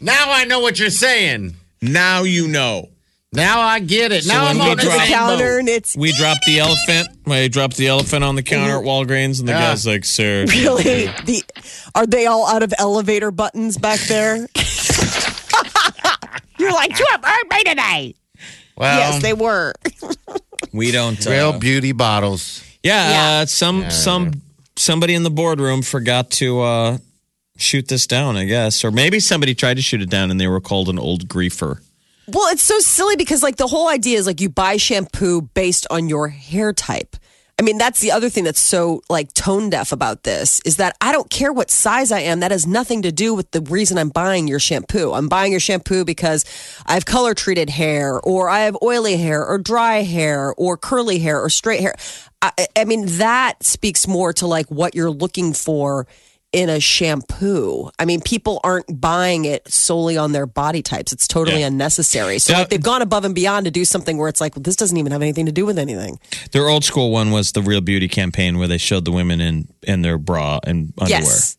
Now 0.00 0.30
I 0.30 0.44
know 0.44 0.60
what 0.60 0.78
you're 0.78 0.90
saying. 0.90 1.56
now 1.82 2.22
you 2.22 2.46
know. 2.48 2.88
Now 3.36 3.60
I 3.60 3.78
get 3.80 4.10
it. 4.12 4.24
So 4.24 4.32
now 4.32 4.46
I'm 4.46 4.56
we 4.56 4.62
on 4.62 4.68
the 4.70 4.76
to 4.76 4.82
drop- 4.82 4.98
same 4.98 5.08
counter 5.08 5.44
boat. 5.54 5.58
and 5.60 5.68
it's 5.68 5.96
We 5.96 6.12
dropped 6.12 6.44
the 6.46 6.58
elephant. 6.58 7.08
We 7.26 7.48
dropped 7.48 7.76
the 7.76 7.86
elephant 7.88 8.24
on 8.24 8.34
the 8.34 8.42
counter 8.42 8.78
at 8.78 8.84
Walgreens, 8.84 9.38
and 9.40 9.46
the 9.48 9.52
Yeah. 9.52 9.60
guy's 9.70 9.86
like, 9.86 10.04
"Sir, 10.04 10.46
really 10.48 11.06
the. 11.24 11.44
Are 11.94 12.06
they 12.06 12.26
all 12.26 12.46
out 12.48 12.62
of 12.62 12.72
elevator 12.78 13.30
buttons 13.30 13.76
back 13.78 14.00
there? 14.00 14.36
You're 16.58 16.72
like, 16.72 16.98
you 16.98 17.04
have 17.10 17.22
earned 17.24 17.50
me 17.50 17.62
today. 17.64 18.14
Well, 18.76 18.98
yes, 18.98 19.22
they 19.22 19.32
were. 19.34 19.74
we 20.72 20.90
don't." 20.90 21.24
real 21.26 21.50
Uh, 21.50 21.58
beauty 21.58 21.92
bottles. 21.92 22.62
yeah, 22.82 23.10
Yeah. 23.10 23.42
Uh, 23.42 23.46
some 23.46 23.90
some 23.90 24.42
somebody 24.76 25.14
in 25.14 25.22
the 25.22 25.30
boardroom 25.30 25.82
forgot 25.82 26.30
to 26.32 26.60
uh, 26.62 26.98
shoot 27.58 27.88
this 27.88 28.06
down, 28.06 28.36
I 28.36 28.44
guess, 28.44 28.84
or 28.84 28.90
maybe 28.90 29.20
somebody 29.20 29.54
tried 29.54 29.74
to 29.74 29.82
shoot 29.82 30.00
it 30.00 30.08
down, 30.10 30.30
and 30.30 30.40
they 30.40 30.46
were 30.46 30.60
called 30.60 30.88
an 30.88 30.98
old 30.98 31.28
griefer. 31.28 31.80
Well, 32.28 32.52
it's 32.52 32.62
so 32.62 32.80
silly 32.80 33.16
because 33.16 33.42
like 33.42 33.56
the 33.56 33.68
whole 33.68 33.88
idea 33.88 34.18
is 34.18 34.26
like 34.26 34.40
you 34.40 34.48
buy 34.48 34.78
shampoo 34.78 35.42
based 35.42 35.86
on 35.90 36.08
your 36.08 36.28
hair 36.28 36.72
type. 36.72 37.16
I 37.58 37.62
mean, 37.62 37.78
that's 37.78 38.00
the 38.00 38.10
other 38.10 38.28
thing 38.28 38.44
that's 38.44 38.60
so 38.60 39.00
like 39.08 39.32
tone 39.32 39.70
deaf 39.70 39.90
about 39.90 40.24
this 40.24 40.60
is 40.66 40.76
that 40.76 40.94
I 41.00 41.10
don't 41.10 41.30
care 41.30 41.52
what 41.52 41.70
size 41.70 42.12
I 42.12 42.20
am. 42.20 42.40
That 42.40 42.50
has 42.50 42.66
nothing 42.66 43.00
to 43.02 43.12
do 43.12 43.32
with 43.32 43.50
the 43.52 43.62
reason 43.62 43.96
I'm 43.96 44.10
buying 44.10 44.46
your 44.46 44.58
shampoo. 44.58 45.12
I'm 45.12 45.28
buying 45.28 45.52
your 45.52 45.60
shampoo 45.60 46.04
because 46.04 46.44
I 46.84 46.94
have 46.94 47.06
color 47.06 47.32
treated 47.32 47.70
hair 47.70 48.20
or 48.20 48.50
I 48.50 48.60
have 48.60 48.76
oily 48.82 49.16
hair 49.16 49.46
or 49.46 49.56
dry 49.56 50.02
hair 50.02 50.52
or 50.58 50.76
curly 50.76 51.18
hair 51.18 51.40
or 51.40 51.48
straight 51.48 51.80
hair. 51.80 51.94
I, 52.42 52.66
I 52.76 52.84
mean, 52.84 53.06
that 53.18 53.62
speaks 53.62 54.06
more 54.06 54.34
to 54.34 54.46
like 54.46 54.66
what 54.66 54.94
you're 54.94 55.10
looking 55.10 55.54
for 55.54 56.06
in 56.56 56.70
a 56.70 56.80
shampoo. 56.80 57.90
I 57.98 58.06
mean, 58.06 58.22
people 58.22 58.60
aren't 58.64 58.98
buying 59.00 59.44
it 59.44 59.70
solely 59.70 60.16
on 60.16 60.32
their 60.32 60.46
body 60.46 60.80
types. 60.80 61.12
It's 61.12 61.28
totally 61.28 61.60
Yeah. 61.60 61.66
unnecessary. 61.66 62.38
So 62.38 62.52
Yeah. 62.54 62.60
like 62.60 62.70
they've 62.70 62.82
gone 62.82 63.02
above 63.02 63.26
and 63.26 63.34
beyond 63.34 63.66
to 63.66 63.70
do 63.70 63.84
something 63.84 64.16
where 64.16 64.30
it's 64.30 64.40
like, 64.40 64.56
well, 64.56 64.62
this 64.62 64.74
doesn't 64.74 64.96
even 64.96 65.12
have 65.12 65.20
anything 65.20 65.44
to 65.46 65.52
do 65.52 65.66
with 65.66 65.78
anything. 65.78 66.18
Their 66.52 66.70
old 66.70 66.82
school 66.82 67.10
one 67.10 67.30
was 67.30 67.52
the 67.52 67.60
Real 67.60 67.82
Beauty 67.82 68.08
campaign, 68.08 68.56
where 68.58 68.68
they 68.68 68.78
showed 68.78 69.04
the 69.04 69.12
women 69.12 69.40
in 69.40 69.68
in 69.82 70.00
their 70.00 70.16
bra 70.16 70.58
and 70.64 70.94
underwear. 70.98 71.20
Yes. 71.22 71.56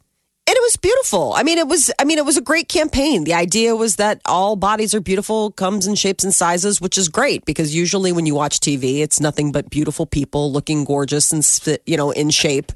And 0.49 0.55
it 0.55 0.61
was 0.63 0.77
beautiful. 0.77 1.33
I 1.35 1.43
mean, 1.43 1.57
it 1.59 1.67
was. 1.67 1.91
I 1.99 2.03
mean, 2.05 2.17
it 2.17 2.25
was 2.25 2.37
a 2.37 2.41
great 2.41 2.67
campaign. 2.69 3.25
The 3.25 3.33
idea 3.33 3.75
was 3.75 3.97
that 3.97 4.21
all 4.25 4.55
bodies 4.55 4.95
are 4.95 5.01
beautiful, 5.01 5.51
comes 5.51 5.85
in 5.85 5.93
shapes 5.95 6.23
and 6.23 6.33
sizes, 6.33 6.79
which 6.81 6.97
is 6.97 7.09
great 7.09 7.45
because 7.45 7.75
usually 7.75 8.11
when 8.13 8.25
you 8.25 8.33
watch 8.33 8.59
TV, 8.61 9.01
it's 9.01 9.19
nothing 9.19 9.51
but 9.51 9.69
beautiful 9.69 10.05
people 10.07 10.51
looking 10.51 10.85
gorgeous 10.85 11.31
and 11.33 11.45
you 11.85 11.97
know 11.97 12.09
in 12.11 12.29
shape. 12.31 12.71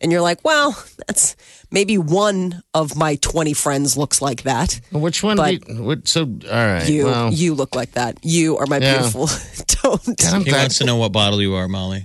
And 0.00 0.12
you're 0.12 0.20
like, 0.20 0.44
well, 0.44 0.80
that's 1.06 1.34
maybe 1.72 1.98
one 1.98 2.62
of 2.72 2.94
my 2.96 3.16
20 3.16 3.52
friends 3.52 3.96
looks 3.96 4.22
like 4.22 4.42
that. 4.42 4.80
Which 4.92 5.22
one? 5.22 5.36
But- 5.36 5.64
do 5.64 5.74
you, 5.74 5.82
what, 5.82 6.06
so, 6.06 6.22
all 6.22 6.50
right. 6.50 6.88
You, 6.88 7.06
well, 7.06 7.32
you 7.32 7.54
look 7.54 7.74
like 7.74 7.92
that. 7.92 8.18
You 8.22 8.56
are 8.58 8.66
my 8.66 8.78
Yeah. 8.78 8.98
beautiful 8.98 9.26
toned. 9.66 10.16
I'm 10.32 10.44
He 10.44 10.52
wants 10.52 10.78
to 10.78 10.84
know 10.84 10.96
what 10.96 11.10
bottle 11.12 11.42
you 11.42 11.54
are, 11.54 11.66
Molly. 11.66 12.04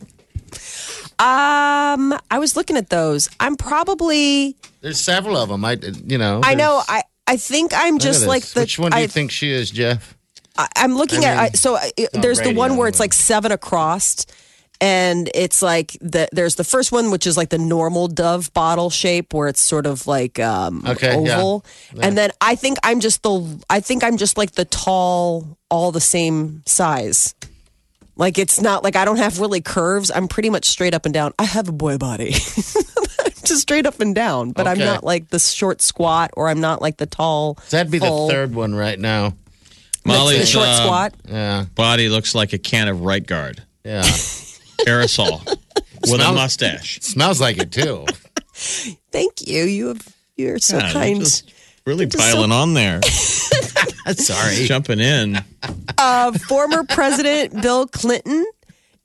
Um, 1.19 2.17
I 2.31 2.39
was 2.39 2.55
looking 2.55 2.75
at 2.75 2.89
those. 2.89 3.29
I'm 3.39 3.55
probably. 3.55 4.57
there's 4.81 4.99
several 4.99 5.37
of 5.37 5.49
them. 5.49 5.63
I, 5.63 5.77
you 6.07 6.17
know. 6.17 6.41
I 6.43 6.55
know. 6.55 6.81
I 6.87 7.03
I 7.27 7.37
think 7.37 7.71
I'm 7.75 7.99
just 7.99 8.25
like 8.25 8.43
the. 8.43 8.61
Which 8.61 8.79
one 8.79 8.91
do 8.91 8.97
you 8.97 9.03
I- 9.03 9.07
think 9.07 9.31
she 9.31 9.51
is, 9.51 9.69
Jeff? 9.69 10.17
I, 10.57 10.67
I'm 10.75 10.95
looking 10.95 11.23
I 11.25 11.27
at 11.29 11.37
I, 11.37 11.49
so 11.51 11.75
I, 11.77 11.91
there's 12.13 12.39
the 12.41 12.53
one 12.53 12.77
where 12.77 12.87
it's 12.87 12.99
like 12.99 13.13
seven 13.13 13.51
across, 13.51 14.25
and 14.83 15.29
it's 15.33 15.61
like 15.61 15.95
the 16.01 16.27
there's 16.33 16.55
the 16.55 16.65
first 16.65 16.91
one 16.91 17.09
which 17.09 17.25
is 17.25 17.37
like 17.37 17.47
the 17.47 17.57
normal 17.57 18.09
Dove 18.09 18.53
bottle 18.53 18.89
shape 18.89 19.33
where 19.33 19.47
it's 19.47 19.61
sort 19.61 19.85
of 19.85 20.07
like 20.07 20.39
um, 20.39 20.83
Okay, 20.85 21.23
yeah. 21.23 21.37
oval, 21.37 21.65
and 22.01 22.17
then 22.17 22.31
I 22.41 22.55
think 22.55 22.79
I'm 22.83 22.99
just 22.99 23.23
the 23.23 23.63
I 23.69 23.79
think 23.79 24.03
I'm 24.03 24.17
just 24.17 24.37
like 24.37 24.51
the 24.51 24.65
tall, 24.65 25.57
all 25.69 25.93
the 25.93 26.01
same 26.01 26.63
size. 26.65 27.33
Like 28.17 28.37
it's 28.37 28.59
not 28.59 28.83
like 28.83 28.97
I 28.97 29.05
don't 29.05 29.17
have 29.17 29.39
really 29.39 29.61
curves. 29.61 30.11
I'm 30.13 30.27
pretty 30.27 30.49
much 30.49 30.65
straight 30.65 30.93
up 30.93 31.05
and 31.05 31.13
down. 31.13 31.31
I 31.39 31.45
have 31.45 31.69
a 31.69 31.71
boy 31.71 31.97
body. 31.97 32.31
just 33.45 33.61
straight 33.61 33.85
up 33.85 34.01
and 34.01 34.13
down, 34.13 34.51
but 34.51 34.67
I'm 34.67 34.79
not 34.79 35.05
like 35.05 35.29
the 35.29 35.39
short 35.39 35.81
squat 35.81 36.31
or 36.35 36.49
I'm 36.49 36.59
not 36.59 36.81
like 36.81 36.97
the 36.97 37.05
tall. 37.05 37.57
That'd 37.69 37.89
be 37.89 37.99
full- 37.99 38.27
the 38.27 38.33
third 38.33 38.53
one 38.53 38.75
right 38.75 38.99
now. 38.99 39.29
the 39.29 40.09
Molly's 40.09 40.49
short 40.49 40.67
uh, 40.67 40.83
squat. 40.83 41.13
Yeah, 41.25 41.65
body 41.73 42.09
looks 42.09 42.35
like 42.35 42.51
a 42.51 42.57
can 42.57 42.89
of 42.89 43.01
right 43.01 43.25
guard 43.25 43.63
yeah. 43.85 44.03
aerosol 44.81 45.45
with 46.09 46.21
a 46.21 46.31
mustache. 46.33 46.99
Smells 47.01 47.39
like 47.41 47.57
it 47.57 47.71
too. 47.71 48.05
Thank 49.11 49.47
you. 49.47 49.63
You 49.63 49.87
have 49.89 50.07
you're 50.35 50.59
so 50.59 50.79
God, 50.79 50.83
you're 50.93 50.93
kind. 50.93 51.19
just 51.19 51.51
really 51.85 52.05
just 52.05 52.23
so- 52.23 52.35
piling 52.35 52.51
on 52.51 52.73
there, 52.73 53.01
Sorry. 54.13 54.65
jumping 54.65 54.99
in. 54.99 55.39
Uh, 55.97 56.31
former 56.33 56.83
President 56.83 57.61
Bill 57.61 57.87
Clinton 57.87 58.45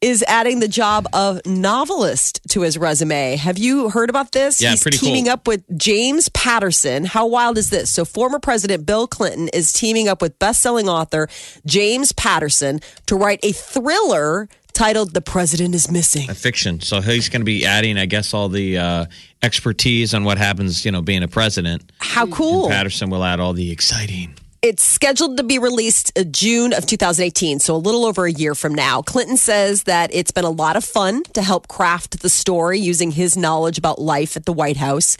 is 0.00 0.22
adding 0.28 0.60
the 0.60 0.68
job 0.68 1.06
of 1.12 1.44
novelist 1.44 2.40
to 2.50 2.60
his 2.60 2.78
resume. 2.78 3.34
Have 3.36 3.58
you 3.58 3.90
heard 3.90 4.10
about 4.10 4.30
this? 4.30 4.60
Yeah, 4.62 4.70
He's 4.70 4.82
pretty 4.82 4.98
teaming 4.98 5.24
cool. 5.24 5.32
up 5.32 5.48
with 5.48 5.64
James 5.76 6.28
Patterson. 6.28 7.04
How 7.04 7.26
wild 7.26 7.58
is 7.58 7.70
this? 7.70 7.90
So, 7.90 8.04
former 8.04 8.38
President 8.38 8.86
Bill 8.86 9.08
Clinton 9.08 9.48
is 9.52 9.72
teaming 9.72 10.06
up 10.08 10.22
with 10.22 10.38
best-selling 10.38 10.88
author 10.88 11.28
James 11.66 12.12
Patterson 12.12 12.80
to 13.06 13.16
write 13.16 13.40
a 13.42 13.50
thriller 13.52 14.48
titled 14.78 15.12
"The 15.12 15.20
President 15.20 15.74
Is 15.74 15.90
Missing." 15.90 16.30
A 16.30 16.34
fiction. 16.34 16.80
So 16.80 17.00
he's 17.00 17.28
going 17.28 17.40
to 17.40 17.44
be 17.44 17.66
adding, 17.66 17.98
I 17.98 18.06
guess, 18.06 18.32
all 18.32 18.48
the 18.48 18.78
uh, 18.78 19.06
expertise 19.42 20.14
on 20.14 20.24
what 20.24 20.38
happens, 20.38 20.84
you 20.84 20.92
know, 20.92 21.02
being 21.02 21.22
a 21.24 21.28
president. 21.28 21.90
How 21.98 22.26
cool! 22.28 22.68
Patterson 22.68 23.10
will 23.10 23.24
add 23.24 23.40
all 23.40 23.52
the 23.52 23.70
exciting. 23.70 24.34
It's 24.60 24.82
scheduled 24.82 25.36
to 25.36 25.44
be 25.44 25.58
released 25.58 26.18
uh, 26.18 26.24
June 26.24 26.72
of 26.72 26.86
2018, 26.86 27.58
so 27.58 27.74
a 27.74 27.76
little 27.76 28.04
over 28.04 28.26
a 28.26 28.32
year 28.32 28.54
from 28.54 28.74
now. 28.74 29.02
Clinton 29.02 29.36
says 29.36 29.84
that 29.84 30.12
it's 30.12 30.30
been 30.30 30.44
a 30.44 30.50
lot 30.50 30.76
of 30.76 30.84
fun 30.84 31.22
to 31.34 31.42
help 31.42 31.68
craft 31.68 32.22
the 32.22 32.28
story 32.28 32.78
using 32.78 33.10
his 33.12 33.36
knowledge 33.36 33.78
about 33.78 34.00
life 34.00 34.36
at 34.36 34.46
the 34.46 34.52
White 34.52 34.76
House. 34.76 35.16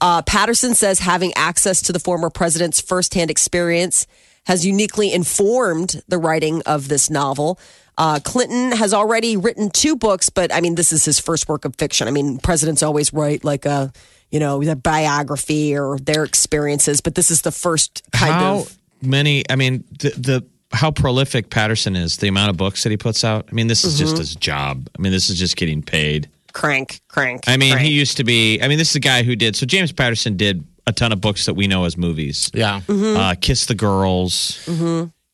Uh, 0.00 0.20
Patterson 0.22 0.74
says 0.74 0.98
having 0.98 1.32
access 1.34 1.80
to 1.82 1.92
the 1.92 2.00
former 2.00 2.28
president's 2.28 2.80
firsthand 2.80 3.30
experience 3.30 4.06
has 4.44 4.66
uniquely 4.66 5.12
informed 5.12 6.02
the 6.08 6.18
writing 6.18 6.60
of 6.66 6.88
this 6.88 7.08
novel. 7.08 7.58
Uh, 7.98 8.18
Clinton 8.24 8.72
has 8.72 8.94
already 8.94 9.36
written 9.36 9.70
two 9.70 9.96
books, 9.96 10.30
but 10.30 10.52
I 10.52 10.60
mean, 10.60 10.74
this 10.76 10.92
is 10.92 11.04
his 11.04 11.18
first 11.18 11.48
work 11.48 11.64
of 11.64 11.76
fiction. 11.76 12.08
I 12.08 12.10
mean, 12.10 12.38
presidents 12.38 12.82
always 12.82 13.12
write 13.12 13.44
like 13.44 13.66
a, 13.66 13.92
you 14.30 14.40
know, 14.40 14.62
their 14.64 14.74
biography 14.76 15.76
or 15.76 15.98
their 15.98 16.24
experiences, 16.24 17.00
but 17.00 17.14
this 17.14 17.30
is 17.30 17.42
the 17.42 17.52
first 17.52 18.02
kind 18.12 18.32
How 18.32 18.54
of. 18.60 18.78
many? 19.02 19.44
I 19.50 19.56
mean, 19.56 19.84
the, 20.00 20.10
the 20.10 20.44
how 20.72 20.90
prolific 20.90 21.50
Patterson 21.50 21.94
is, 21.96 22.16
the 22.16 22.28
amount 22.28 22.48
of 22.48 22.56
books 22.56 22.82
that 22.82 22.88
he 22.90 22.96
puts 22.96 23.24
out. 23.24 23.46
I 23.50 23.54
mean, 23.54 23.66
this 23.66 23.84
is 23.84 23.94
Mm-hmm. 23.94 24.04
just 24.04 24.16
his 24.18 24.34
job. 24.36 24.88
I 24.98 25.02
mean, 25.02 25.12
this 25.12 25.28
is 25.28 25.38
just 25.38 25.56
getting 25.56 25.82
paid. 25.82 26.30
crank, 26.54 27.00
crank. 27.08 27.44
I 27.46 27.58
mean, 27.58 27.72
crank. 27.74 27.86
he 27.86 27.92
used 27.92 28.16
to 28.16 28.24
be. 28.24 28.60
I 28.62 28.68
mean, 28.68 28.78
this 28.78 28.88
is 28.90 28.96
a 28.96 29.00
guy 29.00 29.22
who 29.22 29.36
did. 29.36 29.54
So 29.54 29.66
James 29.66 29.92
Patterson 29.92 30.38
did 30.38 30.64
a 30.86 30.92
ton 30.92 31.12
of 31.12 31.20
books 31.20 31.44
that 31.44 31.54
we 31.54 31.66
know 31.66 31.84
as 31.84 31.98
movies. 31.98 32.50
Yeah. 32.54 32.80
Mm-hmm. 32.86 33.16
Uh, 33.20 33.34
Kiss 33.38 33.66
the 33.66 33.74
Girls. 33.74 34.66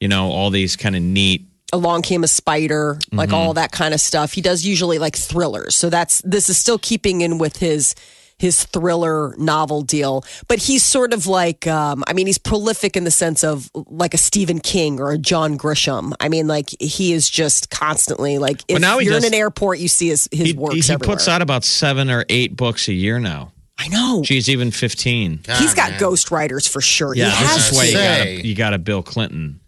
You 0.01 0.07
know, 0.09 0.31
all 0.31 0.51
these 0.51 0.75
kind 0.77 0.95
of 0.97 1.03
neat. 1.03 1.45
Along 1.73 2.03
Came 2.03 2.25
a 2.25 2.29
Spider, 2.29 2.99
like 3.13 3.29
Mm-hmm. 3.29 3.35
all 3.35 3.55
that 3.55 3.73
kind 3.73 3.93
of 3.95 4.01
stuff. 4.01 4.33
He 4.33 4.41
does 4.41 4.65
usually 4.65 4.99
like 4.99 5.17
thrillers, 5.17 5.75
so 5.77 5.91
that's 5.91 6.23
this 6.23 6.49
is 6.49 6.57
still 6.57 6.79
keeping 6.79 7.21
in 7.21 7.39
with 7.39 7.57
his 7.59 7.95
his 8.39 8.63
thriller 8.65 9.35
novel 9.37 9.83
deal. 9.83 10.25
But 10.47 10.61
he's 10.61 10.85
sort 10.85 11.13
of 11.13 11.27
like, 11.27 11.67
um, 11.67 12.05
I 12.07 12.13
mean, 12.13 12.29
he's 12.29 12.39
prolific 12.39 12.97
in 12.97 13.03
the 13.03 13.11
sense 13.11 13.43
of 13.43 13.69
like 13.75 14.15
a 14.15 14.17
Stephen 14.17 14.61
King 14.61 15.01
or 15.01 15.11
a 15.11 15.19
John 15.19 15.59
Grisham. 15.59 16.13
I 16.21 16.29
mean, 16.29 16.47
like 16.47 16.71
he 16.81 17.13
is 17.13 17.29
just 17.29 17.69
constantly 17.71 18.39
like 18.39 18.63
if 18.69 18.81
now 18.81 18.99
he 18.99 19.07
you're 19.07 19.17
in 19.17 19.23
does- 19.23 19.33
an 19.33 19.35
airport, 19.35 19.81
you 19.81 19.89
see 19.89 20.09
his 20.09 20.29
his 20.31 20.49
He, 20.49 20.53
works 20.55 20.75
he 20.87 20.93
everywhere. 20.93 21.17
puts 21.17 21.27
out 21.29 21.43
about 21.43 21.65
seven 21.65 22.11
or 22.11 22.25
eight 22.29 22.57
books 22.57 22.87
a 22.89 22.93
year 22.95 23.19
now. 23.19 23.53
I 23.77 23.89
know 23.89 24.23
Geez, 24.25 24.49
even 24.49 24.71
fifteen. 24.71 25.41
he's 25.59 25.75
got 25.75 25.91
man. 25.93 26.01
ghostwriters 26.01 26.69
for 26.69 26.81
sure. 26.81 27.15
Yeah, 27.15 27.31
he 27.31 27.43
this 27.45 27.53
has 27.53 27.71
is 27.73 27.77
why 27.77 27.85
you 27.85 27.93
got 27.93 28.21
a, 28.27 28.47
you 28.49 28.55
got 28.55 28.75
a 28.75 28.79
Bill 28.79 29.03
Clinton. 29.03 29.61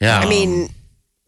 Yeah. 0.00 0.18
I 0.18 0.28
mean, 0.28 0.68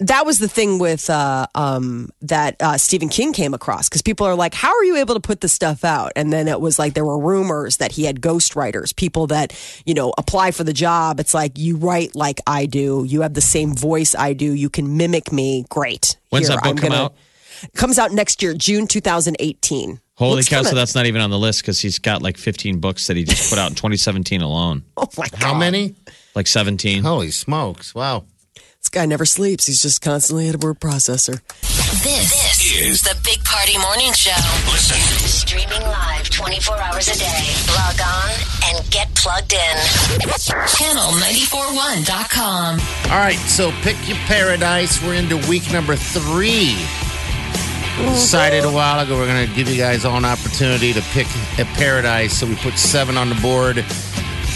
that 0.00 0.26
was 0.26 0.38
the 0.38 0.48
thing 0.48 0.78
with 0.78 1.08
uh, 1.08 1.46
um, 1.54 2.10
that 2.20 2.56
uh, 2.60 2.76
Stephen 2.76 3.08
King 3.08 3.32
came 3.32 3.54
across 3.54 3.88
because 3.88 4.02
people 4.02 4.26
are 4.26 4.34
like, 4.34 4.52
"How 4.52 4.74
are 4.76 4.84
you 4.84 4.96
able 4.96 5.14
to 5.14 5.20
put 5.20 5.40
this 5.40 5.52
stuff 5.52 5.84
out?" 5.84 6.12
And 6.16 6.32
then 6.32 6.48
it 6.48 6.60
was 6.60 6.78
like 6.78 6.94
there 6.94 7.04
were 7.04 7.18
rumors 7.18 7.78
that 7.78 7.92
he 7.92 8.04
had 8.04 8.20
ghostwriters, 8.20 8.94
people 8.94 9.26
that 9.28 9.54
you 9.86 9.94
know 9.94 10.12
apply 10.18 10.50
for 10.50 10.64
the 10.64 10.72
job. 10.74 11.18
It's 11.18 11.32
like 11.32 11.56
you 11.58 11.76
write 11.76 12.14
like 12.14 12.40
I 12.46 12.66
do, 12.66 13.04
you 13.08 13.22
have 13.22 13.34
the 13.34 13.40
same 13.40 13.74
voice 13.74 14.14
I 14.14 14.34
do, 14.34 14.52
you 14.52 14.68
can 14.68 14.96
mimic 14.98 15.32
me. 15.32 15.64
Great. 15.70 16.16
When's 16.30 16.48
Here, 16.48 16.56
that 16.56 16.62
book 16.64 16.70
I'm 16.72 16.76
come 16.76 16.90
gonna- 16.90 17.04
out? 17.04 17.14
Comes 17.74 17.98
out 17.98 18.12
next 18.12 18.42
year, 18.42 18.52
June 18.52 18.86
2018. 18.86 19.98
Holy 20.16 20.36
Looks 20.36 20.48
cow! 20.50 20.58
So 20.58 20.64
kinda- 20.64 20.74
that's 20.80 20.94
not 20.94 21.06
even 21.06 21.22
on 21.22 21.30
the 21.30 21.38
list 21.38 21.62
because 21.62 21.80
he's 21.80 21.98
got 21.98 22.20
like 22.20 22.36
15 22.36 22.80
books 22.80 23.06
that 23.06 23.16
he 23.16 23.24
just 23.24 23.48
put 23.48 23.58
out 23.58 23.70
in 23.70 23.74
2017 23.76 24.42
alone. 24.42 24.82
oh 24.98 25.08
my 25.16 25.26
god! 25.28 25.42
How 25.42 25.54
many? 25.54 25.94
Like 26.34 26.46
17. 26.46 27.02
Holy 27.02 27.30
smokes! 27.30 27.94
Wow. 27.94 28.24
This 28.96 29.02
guy 29.02 29.06
never 29.06 29.26
sleeps. 29.26 29.66
He's 29.66 29.82
just 29.82 30.00
constantly 30.00 30.48
at 30.48 30.54
a 30.54 30.58
word 30.58 30.80
processor. 30.80 31.42
This, 32.02 32.32
this 32.32 32.64
is 32.80 33.02
the 33.02 33.14
Big 33.22 33.44
Party 33.44 33.76
Morning 33.76 34.10
Show. 34.14 34.32
Listen. 34.72 34.96
Streaming 35.28 35.82
live 35.82 36.30
24 36.30 36.80
hours 36.80 37.08
a 37.08 37.18
day. 37.18 37.52
Log 37.76 38.00
on 38.00 38.30
and 38.72 38.90
get 38.90 39.14
plugged 39.14 39.52
in. 39.52 39.76
Channel941.com. 40.80 42.80
All 43.12 43.18
right, 43.18 43.36
so 43.36 43.70
pick 43.82 43.98
your 44.08 44.16
paradise. 44.24 45.02
We're 45.02 45.12
into 45.12 45.36
week 45.46 45.70
number 45.70 45.94
three. 45.94 46.74
We 47.98 48.04
decided 48.14 48.64
a 48.64 48.72
while 48.72 48.98
ago 49.04 49.18
we're 49.18 49.26
going 49.26 49.46
to 49.46 49.54
give 49.54 49.68
you 49.68 49.76
guys 49.76 50.06
all 50.06 50.16
an 50.16 50.24
opportunity 50.24 50.94
to 50.94 51.02
pick 51.12 51.26
a 51.58 51.66
paradise. 51.76 52.40
So 52.40 52.46
we 52.46 52.56
put 52.56 52.78
seven 52.78 53.18
on 53.18 53.28
the 53.28 53.36
board. 53.42 53.84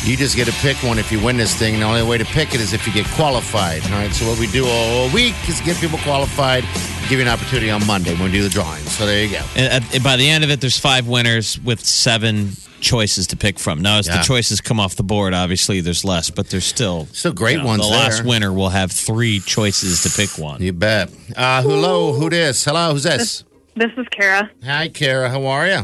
You 0.02 0.16
just 0.16 0.34
get 0.34 0.46
to 0.46 0.52
pick 0.62 0.78
one 0.82 0.98
if 0.98 1.12
you 1.12 1.22
win 1.22 1.36
this 1.36 1.54
thing. 1.54 1.78
The 1.78 1.84
only 1.84 2.02
way 2.02 2.16
to 2.16 2.24
pick 2.24 2.54
it 2.54 2.60
is 2.60 2.72
if 2.72 2.86
you 2.86 2.92
get 2.92 3.04
qualified. 3.08 3.82
All 3.84 3.90
right, 3.90 4.10
so 4.10 4.26
what 4.26 4.38
we 4.38 4.46
do 4.46 4.66
all 4.66 5.10
week 5.10 5.34
is 5.46 5.60
get 5.60 5.76
people 5.76 5.98
qualified, 5.98 6.64
give 7.10 7.18
you 7.18 7.20
an 7.20 7.28
opportunity 7.28 7.70
on 7.70 7.86
Monday 7.86 8.14
when 8.14 8.24
we 8.24 8.32
do 8.32 8.42
the 8.42 8.48
drawing. 8.48 8.80
So 8.84 9.04
there 9.04 9.22
you 9.22 9.30
go. 9.30 9.44
And 9.56 9.84
at, 9.94 10.02
by 10.02 10.16
the 10.16 10.28
end 10.28 10.42
of 10.42 10.50
it, 10.50 10.62
there's 10.62 10.78
five 10.78 11.06
winners 11.06 11.60
with 11.60 11.84
seven 11.84 12.52
choices 12.80 13.26
to 13.28 13.36
pick 13.36 13.58
from. 13.58 13.82
Now, 13.82 13.98
as 13.98 14.06
Yeah. 14.08 14.16
the 14.16 14.22
choices 14.24 14.62
come 14.62 14.80
off 14.80 14.96
the 14.96 15.02
board, 15.02 15.34
obviously 15.34 15.82
there's 15.82 16.02
less, 16.02 16.30
but 16.30 16.48
there's 16.48 16.64
still 16.64 17.06
Still 17.12 17.34
great 17.34 17.58
you 17.58 17.58
know, 17.58 17.66
ones 17.66 17.82
The 17.82 17.88
last 17.88 18.24
winner 18.24 18.54
will 18.54 18.70
have 18.70 18.90
three 18.90 19.38
choices 19.40 20.02
to 20.04 20.10
pick 20.10 20.38
one. 20.38 20.62
You 20.62 20.72
bet. 20.72 21.10
Uh, 21.36 21.60
hello, 21.60 22.14
who 22.14 22.30
this? 22.30 22.64
Hello, 22.64 22.92
who's 22.94 23.02
this? 23.02 23.44
This 23.76 23.92
is 23.98 24.06
Kara. 24.10 24.50
Hi, 24.64 24.88
Kara. 24.88 25.28
How 25.28 25.44
are 25.44 25.66
you? 25.66 25.82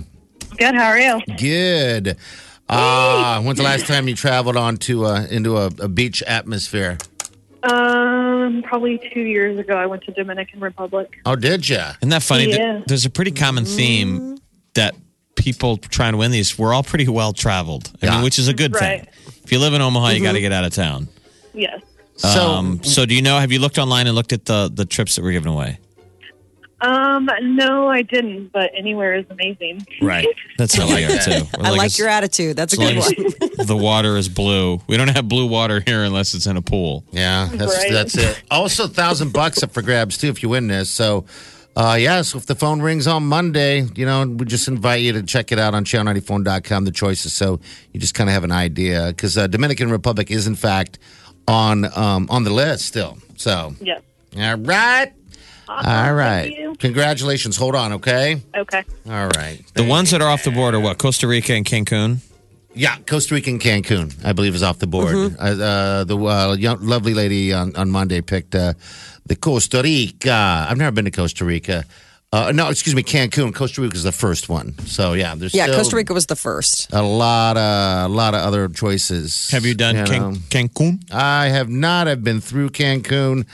Good. 0.56 0.74
How 0.74 0.86
are 0.88 0.98
you? 0.98 1.20
Good. 1.36 2.16
Uh, 2.68 3.40
when's 3.42 3.58
the 3.58 3.64
last 3.64 3.86
time 3.86 4.08
you 4.08 4.14
traveled 4.16 4.56
onto 4.56 5.04
uh, 5.04 5.26
into 5.30 5.56
a, 5.56 5.66
a 5.78 5.88
beach 5.88 6.22
atmosphere? 6.24 6.98
Um, 7.62 8.62
probably 8.62 9.00
two 9.12 9.20
years 9.22 9.58
ago, 9.58 9.74
I 9.74 9.86
went 9.86 10.02
to 10.04 10.12
Dominican 10.12 10.60
Republic. 10.60 11.18
Oh, 11.24 11.36
did 11.36 11.68
you? 11.68 11.76
Isn't 11.76 12.08
that 12.10 12.22
funny? 12.22 12.46
Th- 12.46 12.58
Yeah. 12.58 12.82
There's 12.86 13.04
a 13.04 13.10
pretty 13.10 13.32
common 13.32 13.64
theme 13.64 14.38
that 14.74 14.94
people 15.36 15.76
trying 15.76 16.12
to 16.12 16.18
win 16.18 16.30
these, 16.30 16.58
we're 16.58 16.72
all 16.74 16.82
pretty 16.82 17.08
well 17.08 17.32
traveled. 17.32 17.90
I 18.02 18.06
Yeah. 18.06 18.14
mean, 18.16 18.24
which 18.24 18.38
is 18.38 18.48
a 18.48 18.54
good 18.54 18.74
Right. 18.74 19.00
thing. 19.00 19.34
If 19.44 19.52
you 19.52 19.58
live 19.58 19.74
in 19.74 19.80
Omaha, 19.80 20.10
you 20.10 20.22
got 20.22 20.32
to 20.32 20.40
get 20.40 20.52
out 20.52 20.64
of 20.64 20.72
town. 20.74 21.08
Yes. 21.54 21.80
So, 22.16 22.28
um, 22.50 22.82
so 22.82 23.04
do 23.04 23.14
you 23.14 23.22
know? 23.22 23.38
Have 23.38 23.52
you 23.52 23.58
looked 23.58 23.78
online 23.78 24.06
and 24.06 24.14
looked 24.16 24.32
at 24.32 24.46
the 24.46 24.70
the 24.72 24.84
trips 24.86 25.16
that 25.16 25.22
were 25.22 25.32
given 25.32 25.48
away? 25.52 25.78
Um, 26.80 27.28
no, 27.42 27.88
I 27.88 28.02
didn't. 28.02 28.52
But 28.52 28.70
anywhere 28.76 29.14
is 29.14 29.24
amazing. 29.30 29.86
Right. 30.02 30.26
That's 30.58 30.74
how 30.74 30.86
we 30.86 31.04
are 31.04 31.18
too. 31.18 31.42
I 31.58 31.70
like 31.70 31.86
as- 31.86 31.98
your 31.98 32.08
attitude. 32.08 32.56
That's 32.56 32.74
a 32.74 32.76
good 32.76 32.98
one. 32.98 33.12
the 33.66 33.76
water 33.76 34.16
is 34.16 34.28
blue. 34.28 34.80
We 34.86 34.96
don't 34.96 35.08
have 35.08 35.26
blue 35.28 35.46
water 35.46 35.82
here 35.86 36.04
unless 36.04 36.34
it's 36.34 36.46
in 36.46 36.56
a 36.56 36.62
pool. 36.62 37.04
yeah, 37.12 37.48
that's 37.52 37.76
Right. 37.76 37.90
that's 37.92 38.16
it. 38.18 38.42
Also, 38.50 38.86
thousand 38.88 39.32
bucks 39.32 39.62
up 39.62 39.72
for 39.72 39.80
grabs 39.82 40.18
too 40.18 40.28
if 40.28 40.42
you 40.42 40.50
win 40.50 40.66
this. 40.68 40.90
So, 40.90 41.24
uh, 41.76 41.96
yeah. 41.98 42.20
So 42.22 42.36
if 42.38 42.44
the 42.46 42.54
phone 42.54 42.82
rings 42.82 43.06
on 43.06 43.24
Monday, 43.26 43.86
you 43.94 44.04
know, 44.04 44.26
we 44.26 44.44
just 44.44 44.68
invite 44.68 45.00
you 45.00 45.12
to 45.14 45.22
check 45.22 45.52
it 45.52 45.58
out 45.58 45.74
on 45.74 45.84
channel94.com. 45.84 46.84
The 46.84 46.90
choices, 46.90 47.32
so 47.32 47.58
you 47.92 48.00
just 48.00 48.14
kind 48.14 48.28
of 48.28 48.34
have 48.34 48.44
an 48.44 48.52
idea 48.52 49.06
because 49.08 49.38
uh, 49.38 49.46
Dominican 49.46 49.90
Republic 49.90 50.30
is 50.30 50.46
in 50.46 50.54
fact 50.54 50.98
on 51.48 51.86
um, 51.98 52.26
on 52.28 52.44
the 52.44 52.50
list 52.50 52.84
still. 52.86 53.16
So, 53.36 53.74
Yes. 53.80 54.02
all 54.36 54.56
right, 54.58 55.12
all 55.68 56.14
right. 56.14 56.78
Congratulations. 56.78 57.56
Hold 57.56 57.74
on, 57.74 57.94
okay. 57.94 58.40
Okay. 58.56 58.84
All 59.08 59.28
right. 59.36 59.60
The 59.74 59.84
ones 59.84 60.10
that 60.10 60.22
are 60.22 60.28
off 60.28 60.44
the 60.44 60.50
board 60.50 60.74
are 60.74 60.80
what? 60.80 60.98
Costa 60.98 61.26
Rica 61.26 61.52
and 61.54 61.64
Cancun. 61.66 62.18
Yeah, 62.74 62.96
Costa 63.06 63.34
Rica 63.34 63.48
and 63.48 63.60
Cancun, 63.60 64.14
I 64.24 64.32
believe, 64.34 64.54
is 64.54 64.62
off 64.62 64.78
the 64.78 64.86
board. 64.86 65.14
Mm-hmm. 65.14 65.40
Uh, 65.40 65.64
uh, 65.64 66.04
the 66.04 66.18
uh, 66.18 66.54
young, 66.56 66.86
lovely 66.86 67.14
lady 67.14 67.52
on, 67.54 67.74
on 67.74 67.90
Monday 67.90 68.20
picked 68.20 68.54
uh, 68.54 68.74
the 69.24 69.34
Costa 69.34 69.80
Rica. 69.82 70.66
I've 70.68 70.76
never 70.76 70.92
been 70.94 71.06
to 71.06 71.10
Costa 71.10 71.44
Rica. 71.46 71.84
Uh, 72.32 72.52
no, 72.54 72.68
excuse 72.68 72.94
me, 72.94 73.02
Cancun. 73.02 73.54
Costa 73.54 73.80
Rica 73.80 73.96
is 73.96 74.02
the 74.02 74.12
first 74.12 74.50
one. 74.50 74.76
So 74.80 75.14
yeah, 75.14 75.34
there's 75.34 75.54
Yeah, 75.54 75.64
still 75.64 75.76
Costa 75.78 75.96
Rica 75.96 76.12
was 76.12 76.26
the 76.26 76.36
first. 76.36 76.92
a 76.92 77.00
lot 77.02 77.56
of 77.56 78.10
a 78.10 78.14
lot 78.14 78.34
of 78.34 78.40
other 78.42 78.68
choices. 78.68 79.48
Have 79.52 79.64
you 79.64 79.74
done 79.74 79.94
know. 79.96 80.04
Can- 80.04 80.68
Cancun? 80.68 81.10
I 81.10 81.46
have 81.48 81.70
not. 81.70 82.08
I've 82.08 82.22
been 82.24 82.42
through 82.42 82.70
Cancun. 82.70 83.46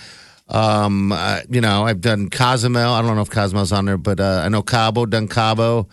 Um, 0.52 1.10
uh, 1.12 1.40
you 1.50 1.60
know, 1.60 1.84
I've 1.86 2.00
done 2.00 2.28
Cozumel. 2.30 2.92
I 2.92 3.02
don't 3.02 3.16
know 3.16 3.22
if 3.22 3.30
Cozumel's 3.30 3.72
on 3.72 3.86
there, 3.86 3.96
but 3.96 4.20
uh, 4.20 4.42
I 4.44 4.48
know 4.48 4.62
Cabo. 4.62 5.06
Done 5.06 5.26
Cabo. 5.26 5.88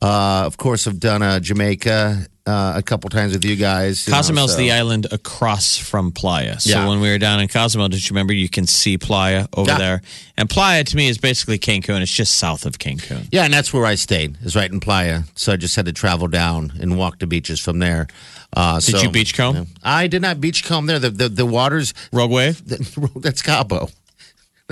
Uh, 0.00 0.42
of 0.46 0.56
course, 0.58 0.86
I've 0.86 1.00
done 1.00 1.22
uh, 1.22 1.38
Jamaica 1.40 2.26
uh, 2.44 2.72
a 2.76 2.82
couple 2.82 3.08
times 3.08 3.32
with 3.34 3.44
you 3.44 3.54
guys. 3.54 4.06
you 4.06 4.12
know, 4.12 4.18
Cozumel's 4.18 4.52
so- 4.52 4.58
the 4.58 4.72
island 4.72 5.06
across 5.12 5.78
from 5.78 6.10
Playa. 6.10 6.58
So 6.60 6.70
Yeah. 6.70 6.88
when 6.88 7.00
we 7.00 7.08
were 7.08 7.18
down 7.18 7.38
in 7.40 7.46
Cozumel, 7.48 7.88
did 7.88 8.02
you 8.02 8.12
remember 8.12 8.32
you 8.32 8.48
can 8.48 8.66
see 8.66 8.98
Playa 8.98 9.46
over 9.56 9.70
Yeah. 9.70 9.78
there? 9.78 10.02
And 10.36 10.50
Playa 10.50 10.82
to 10.84 10.96
me 10.96 11.08
is 11.08 11.18
basically 11.18 11.58
Cancun. 11.58 12.02
It's 12.02 12.10
just 12.12 12.34
south 12.34 12.66
of 12.66 12.78
Cancun. 12.78 13.28
Yeah, 13.30 13.44
and 13.44 13.54
that's 13.54 13.72
where 13.72 13.86
I 13.86 13.94
stayed. 13.94 14.36
Is 14.42 14.56
right 14.56 14.70
in 14.70 14.80
Playa. 14.80 15.22
So 15.36 15.52
I 15.52 15.56
just 15.56 15.76
had 15.76 15.86
to 15.86 15.92
travel 15.92 16.26
down 16.26 16.72
and 16.80 16.98
walk 16.98 17.20
the 17.20 17.28
beaches 17.28 17.60
from 17.60 17.78
there. 17.78 18.08
Uh, 18.54 18.80
Did 18.80 18.96
so- 18.96 19.02
you 19.02 19.08
beachcomb? 19.10 19.68
I 19.84 20.08
did 20.08 20.20
not 20.20 20.40
beachcomb 20.40 20.86
there. 20.86 20.98
The 20.98 21.10
the, 21.10 21.28
the 21.30 21.46
waters. 21.46 21.94
Rogue 22.12 22.30
Wave? 22.32 22.60
That's 23.22 23.40
Cabo. 23.40 23.88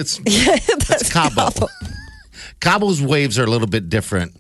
That's, 0.01 0.19
that's 0.89 1.13
Cabo. 1.13 1.51
Cabo's 2.61 3.03
waves 3.03 3.39
are 3.39 3.45
a 3.45 3.51
little 3.51 3.67
bit 3.69 3.89
different 3.89 4.33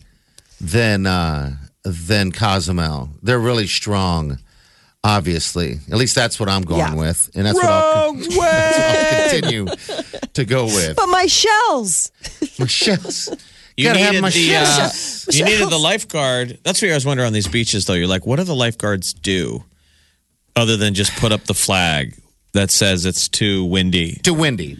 than 0.61 1.07
uh, 1.07 1.57
than 1.85 2.33
Cozumel. 2.33 3.11
They're 3.23 3.38
really 3.38 3.67
strong. 3.67 4.38
Obviously, 5.02 5.79
at 5.90 5.97
least 5.97 6.14
that's 6.14 6.38
what 6.38 6.50
I'm 6.50 6.61
going 6.62 6.81
Yeah. 6.81 6.95
with, 6.95 7.31
and 7.35 7.47
that's 7.47 7.55
what, 7.57 7.64
I'll, 7.64 8.12
that's 8.14 8.37
what 8.37 8.49
I'll 8.55 9.31
continue 9.31 9.67
to 10.35 10.45
go 10.45 10.67
with. 10.67 10.97
But 10.97 11.07
my 11.07 11.25
shells. 11.26 12.12
My 12.59 12.67
shells. 12.67 13.31
You 13.79 13.85
Gotta 13.87 13.99
have 14.00 14.11
needed 14.11 14.21
my 14.23 14.29
the 14.31 14.57
uh, 14.57 14.64
shells. 14.67 15.29
you 15.33 15.45
needed 15.47 15.71
the 15.71 15.79
lifeguard. 15.79 16.59
That's 16.64 16.83
what 16.83 16.90
I 16.90 16.95
was 16.95 17.07
wondering 17.07 17.29
on 17.29 17.33
these 17.33 17.49
beaches, 17.49 17.87
though. 17.87 17.95
You're 17.95 18.09
like, 18.09 18.26
what 18.26 18.37
do 18.37 18.45
the 18.45 18.55
lifeguards 18.55 19.14
do 19.14 19.64
other 20.55 20.76
than 20.76 20.93
just 20.93 21.17
put 21.17 21.33
up 21.33 21.45
the 21.45 21.55
flag 21.55 22.14
that 22.52 22.71
says 22.71 23.07
it's 23.07 23.26
too 23.29 23.64
windy 23.64 24.17
Too 24.23 24.35
windy. 24.35 24.76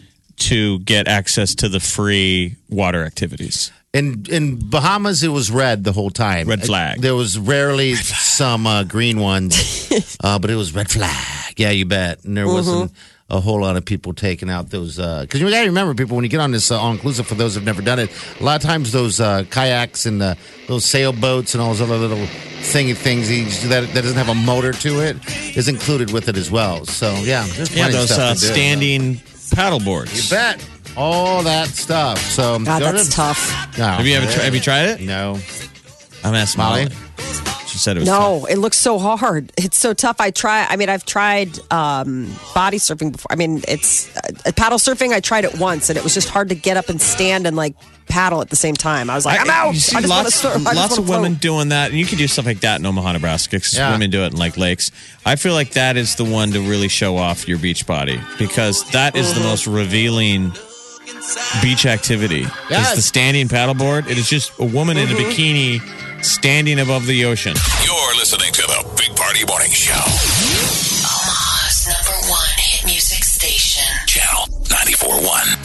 To 0.49 0.79
get 0.79 1.07
access 1.07 1.55
to 1.55 1.69
the 1.69 1.79
free 1.79 2.55
water 2.69 3.03
activities? 3.03 3.71
In 3.93 4.25
in 4.29 4.69
Bahamas, 4.69 5.21
it 5.21 5.29
was 5.29 5.51
red 5.51 5.83
the 5.83 5.91
whole 5.91 6.09
time. 6.11 6.47
Red 6.47 6.63
flag. 6.65 7.01
There 7.01 7.15
was 7.15 7.37
rarely 7.37 7.95
some 7.95 8.65
uh, 8.65 8.83
green 8.85 9.19
ones, 9.19 9.89
uh, 10.23 10.39
but 10.39 10.49
it 10.49 10.55
was 10.55 10.73
red 10.73 10.89
flag. 10.89 11.53
Yeah, 11.57 11.71
you 11.71 11.85
bet. 11.85 12.23
And 12.23 12.37
there 12.37 12.47
wasn't 12.47 12.93
a 13.29 13.39
whole 13.41 13.61
lot 13.61 13.75
of 13.77 13.83
people 13.85 14.13
taking 14.13 14.49
out 14.49 14.69
those. 14.69 14.95
Because 14.95 15.39
you 15.41 15.49
got 15.49 15.61
to 15.61 15.67
remember, 15.67 15.93
people, 15.93 16.15
when 16.15 16.23
you 16.23 16.29
get 16.29 16.39
on 16.39 16.51
this 16.51 16.71
uh, 16.71 16.79
all 16.79 16.91
inclusive, 16.91 17.27
for 17.27 17.35
those 17.35 17.55
who've 17.55 17.65
never 17.65 17.81
done 17.81 17.99
it, 17.99 18.09
a 18.39 18.43
lot 18.43 18.55
of 18.55 18.61
times 18.61 18.91
those 18.93 19.19
uh, 19.19 19.43
kayaks 19.51 20.05
and 20.05 20.21
uh, 20.21 20.35
those 20.67 20.85
sailboats 20.85 21.53
and 21.53 21.61
all 21.61 21.69
those 21.73 21.81
other 21.81 21.97
little 21.97 22.25
thingy 22.61 22.95
things 22.95 23.27
that, 23.67 23.87
that 23.93 24.01
doesn't 24.03 24.17
have 24.17 24.29
a 24.29 24.35
motor 24.35 24.71
to 24.71 24.99
it 25.01 25.17
is 25.57 25.67
included 25.67 26.11
with 26.13 26.29
it 26.29 26.37
as 26.37 26.49
well. 26.51 26.85
So 26.85 27.11
yeah, 27.23 27.45
there's 27.55 27.71
Yeah, 27.75 27.83
plenty 27.87 27.95
of 27.95 28.01
those 28.01 28.13
stuff 28.13 28.31
uh, 28.31 28.33
to 28.35 28.39
do. 28.39 28.45
standing 28.53 29.21
paddle 29.51 29.79
boards. 29.79 30.23
You 30.31 30.35
bet. 30.35 30.65
All 30.97 31.41
that 31.43 31.67
stuff. 31.69 32.17
So 32.19 32.59
God, 32.59 32.79
go 32.81 32.91
that's 32.91 33.07
to- 33.09 33.15
tough. 33.15 33.79
Oh, 33.79 33.83
Have 33.83 34.05
you 34.05 34.15
ever 34.15 34.25
tried? 34.25 34.43
Have 34.43 34.55
you 34.55 34.61
tried 34.61 34.85
it? 34.89 35.01
No. 35.01 35.37
I'm 36.23 36.35
asking 36.35 36.59
Molly? 36.63 36.83
Molly. 36.85 36.95
She 37.67 37.77
said 37.77 37.95
it 37.95 38.01
was 38.01 38.09
No, 38.09 38.41
tough. 38.41 38.49
it 38.51 38.57
looks 38.57 38.77
so 38.77 38.99
hard. 38.99 39.53
It's 39.57 39.77
so 39.77 39.93
tough. 39.93 40.17
I 40.19 40.31
try. 40.31 40.65
I 40.69 40.75
mean, 40.75 40.89
I've 40.89 41.05
tried 41.05 41.57
um, 41.71 42.35
body 42.53 42.77
surfing 42.77 43.13
before. 43.13 43.31
I 43.31 43.35
mean, 43.35 43.63
it's 43.67 44.13
uh, 44.17 44.51
paddle 44.57 44.77
surfing. 44.77 45.13
I 45.13 45.21
tried 45.21 45.45
it 45.45 45.57
once, 45.57 45.89
and 45.89 45.97
it 45.97 46.03
was 46.03 46.13
just 46.13 46.27
hard 46.27 46.49
to 46.49 46.55
get 46.55 46.75
up 46.75 46.89
and 46.89 47.01
stand 47.01 47.47
and 47.47 47.55
like 47.55 47.75
paddle 48.11 48.41
at 48.41 48.49
the 48.49 48.55
same 48.55 48.75
time. 48.75 49.09
I 49.09 49.15
was 49.15 49.25
like, 49.25 49.39
I, 49.39 49.43
am 49.43 49.49
out. 49.49 49.73
You 49.73 49.79
see 49.79 49.95
I 49.95 50.01
just 50.01 50.11
want 50.11 50.27
to 50.27 50.47
lots. 50.47 50.67
I 50.67 50.73
just 50.73 50.75
lots 50.75 50.99
wanna 50.99 51.01
of 51.01 51.09
women 51.09 51.33
doing 51.35 51.69
that, 51.69 51.89
and 51.89 51.99
you 51.99 52.05
can 52.05 52.17
do 52.17 52.27
stuff 52.27 52.45
like 52.45 52.59
that 52.59 52.79
in 52.79 52.85
Omaha, 52.85 53.13
Nebraska. 53.13 53.55
Because 53.55 53.73
Yeah. 53.73 53.91
women 53.91 54.11
do 54.11 54.23
it 54.23 54.33
in 54.33 54.37
like 54.37 54.57
lakes. 54.57 54.91
I 55.25 55.35
feel 55.35 55.53
like 55.53 55.71
that 55.71 55.97
is 55.97 56.15
the 56.15 56.25
one 56.25 56.51
to 56.51 56.61
really 56.61 56.89
show 56.89 57.17
off 57.17 57.47
your 57.47 57.57
beach 57.57 57.87
body 57.87 58.19
because 58.37 58.83
that 58.91 59.15
is 59.15 59.33
the 59.33 59.39
mm-hmm. 59.39 59.49
most 59.49 59.67
revealing 59.67 60.53
beach 61.61 61.85
activity. 61.85 62.45
Yes. 62.69 62.89
Is 62.89 62.95
the 62.97 63.01
standing 63.01 63.47
paddleboard? 63.47 64.09
It 64.09 64.17
is 64.17 64.29
just 64.29 64.51
a 64.59 64.65
woman 64.65 64.97
in 64.97 65.07
a 65.07 65.11
mm-hmm. 65.11 65.29
bikini 65.29 66.23
standing 66.23 66.79
above 66.79 67.05
the 67.05 67.25
ocean. 67.25 67.55
You're 67.83 68.15
listening 68.15 68.51
to 68.53 68.61
the 68.61 68.93
Big 68.97 69.15
Party 69.15 69.45
Morning 69.45 69.71
Show. 69.71 70.10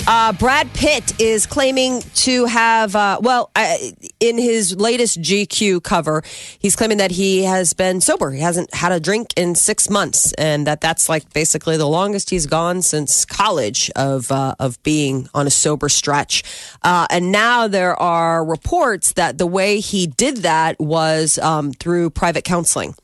Uh, 0.09 0.33
Brad 0.33 0.73
Pitt 0.73 1.21
is 1.21 1.47
claiming 1.47 2.01
to 2.15 2.45
have, 2.45 2.95
uh, 2.95 3.19
well, 3.21 3.51
uh, 3.57 3.77
in 4.21 4.39
his 4.39 4.77
latest 4.77 5.21
GQ 5.21 5.83
cover, 5.83 6.23
he's 6.61 6.77
claiming 6.77 6.99
that 6.99 7.11
he 7.11 7.43
has 7.43 7.73
been 7.73 8.01
sober. 8.01 8.31
He 8.31 8.39
hasn't 8.39 8.73
had 8.73 8.93
a 8.93 9.01
drink 9.01 9.35
in 9.37 9.57
six 9.57 9.91
months, 9.91 10.33
and 10.35 10.65
that 10.69 10.81
that's 10.81 11.09
like 11.09 11.33
basically 11.33 11.77
the 11.77 11.89
longest 11.89 12.31
he's 12.31 12.47
gone 12.47 12.83
since 12.83 13.25
college 13.25 13.91
of 13.97 14.31
uh, 14.31 14.55
of 14.61 14.81
being 14.85 15.29
on 15.35 15.49
a 15.49 15.51
sober 15.51 15.89
stretch. 15.89 16.45
Uh, 16.83 17.09
and 17.11 17.33
now 17.33 17.67
there 17.67 18.01
are 18.01 18.45
reports 18.45 19.15
that 19.15 19.39
the 19.39 19.47
way 19.47 19.81
he 19.81 20.07
did 20.07 20.39
that 20.39 20.79
was 20.79 21.37
um, 21.39 21.73
through 21.73 22.11
private 22.11 22.45
counseling 22.45 22.95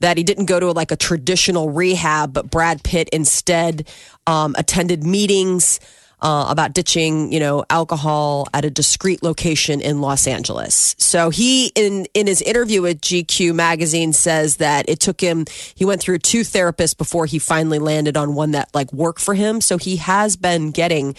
that 0.00 0.16
he 0.16 0.24
didn't 0.24 0.46
go 0.46 0.58
to 0.58 0.72
like 0.72 0.90
a 0.90 0.96
traditional 0.96 1.70
rehab, 1.70 2.32
but 2.32 2.50
Brad 2.50 2.82
Pitt 2.82 3.10
instead 3.12 3.86
um, 4.26 4.54
attended 4.58 5.04
meetings 5.04 5.80
uh, 6.20 6.46
about 6.48 6.72
ditching, 6.72 7.32
you 7.32 7.40
know, 7.40 7.64
alcohol 7.68 8.46
at 8.54 8.64
a 8.64 8.70
discreet 8.70 9.22
location 9.22 9.80
in 9.80 10.00
Los 10.00 10.26
Angeles. 10.26 10.94
So 10.98 11.30
he, 11.30 11.72
in 11.74 12.06
in 12.14 12.26
his 12.26 12.40
interview 12.42 12.82
with 12.82 13.00
GQ 13.00 13.54
magazine, 13.54 14.12
says 14.12 14.56
that 14.56 14.88
it 14.88 15.00
took 15.00 15.20
him. 15.20 15.44
He 15.74 15.84
went 15.84 16.00
through 16.00 16.18
two 16.18 16.40
therapists 16.40 16.96
before 16.96 17.26
he 17.26 17.38
finally 17.38 17.78
landed 17.78 18.16
on 18.16 18.34
one 18.34 18.52
that 18.52 18.74
like 18.74 18.92
worked 18.92 19.20
for 19.20 19.34
him. 19.34 19.60
So 19.60 19.76
he 19.76 19.96
has 19.96 20.36
been 20.36 20.70
getting 20.70 21.16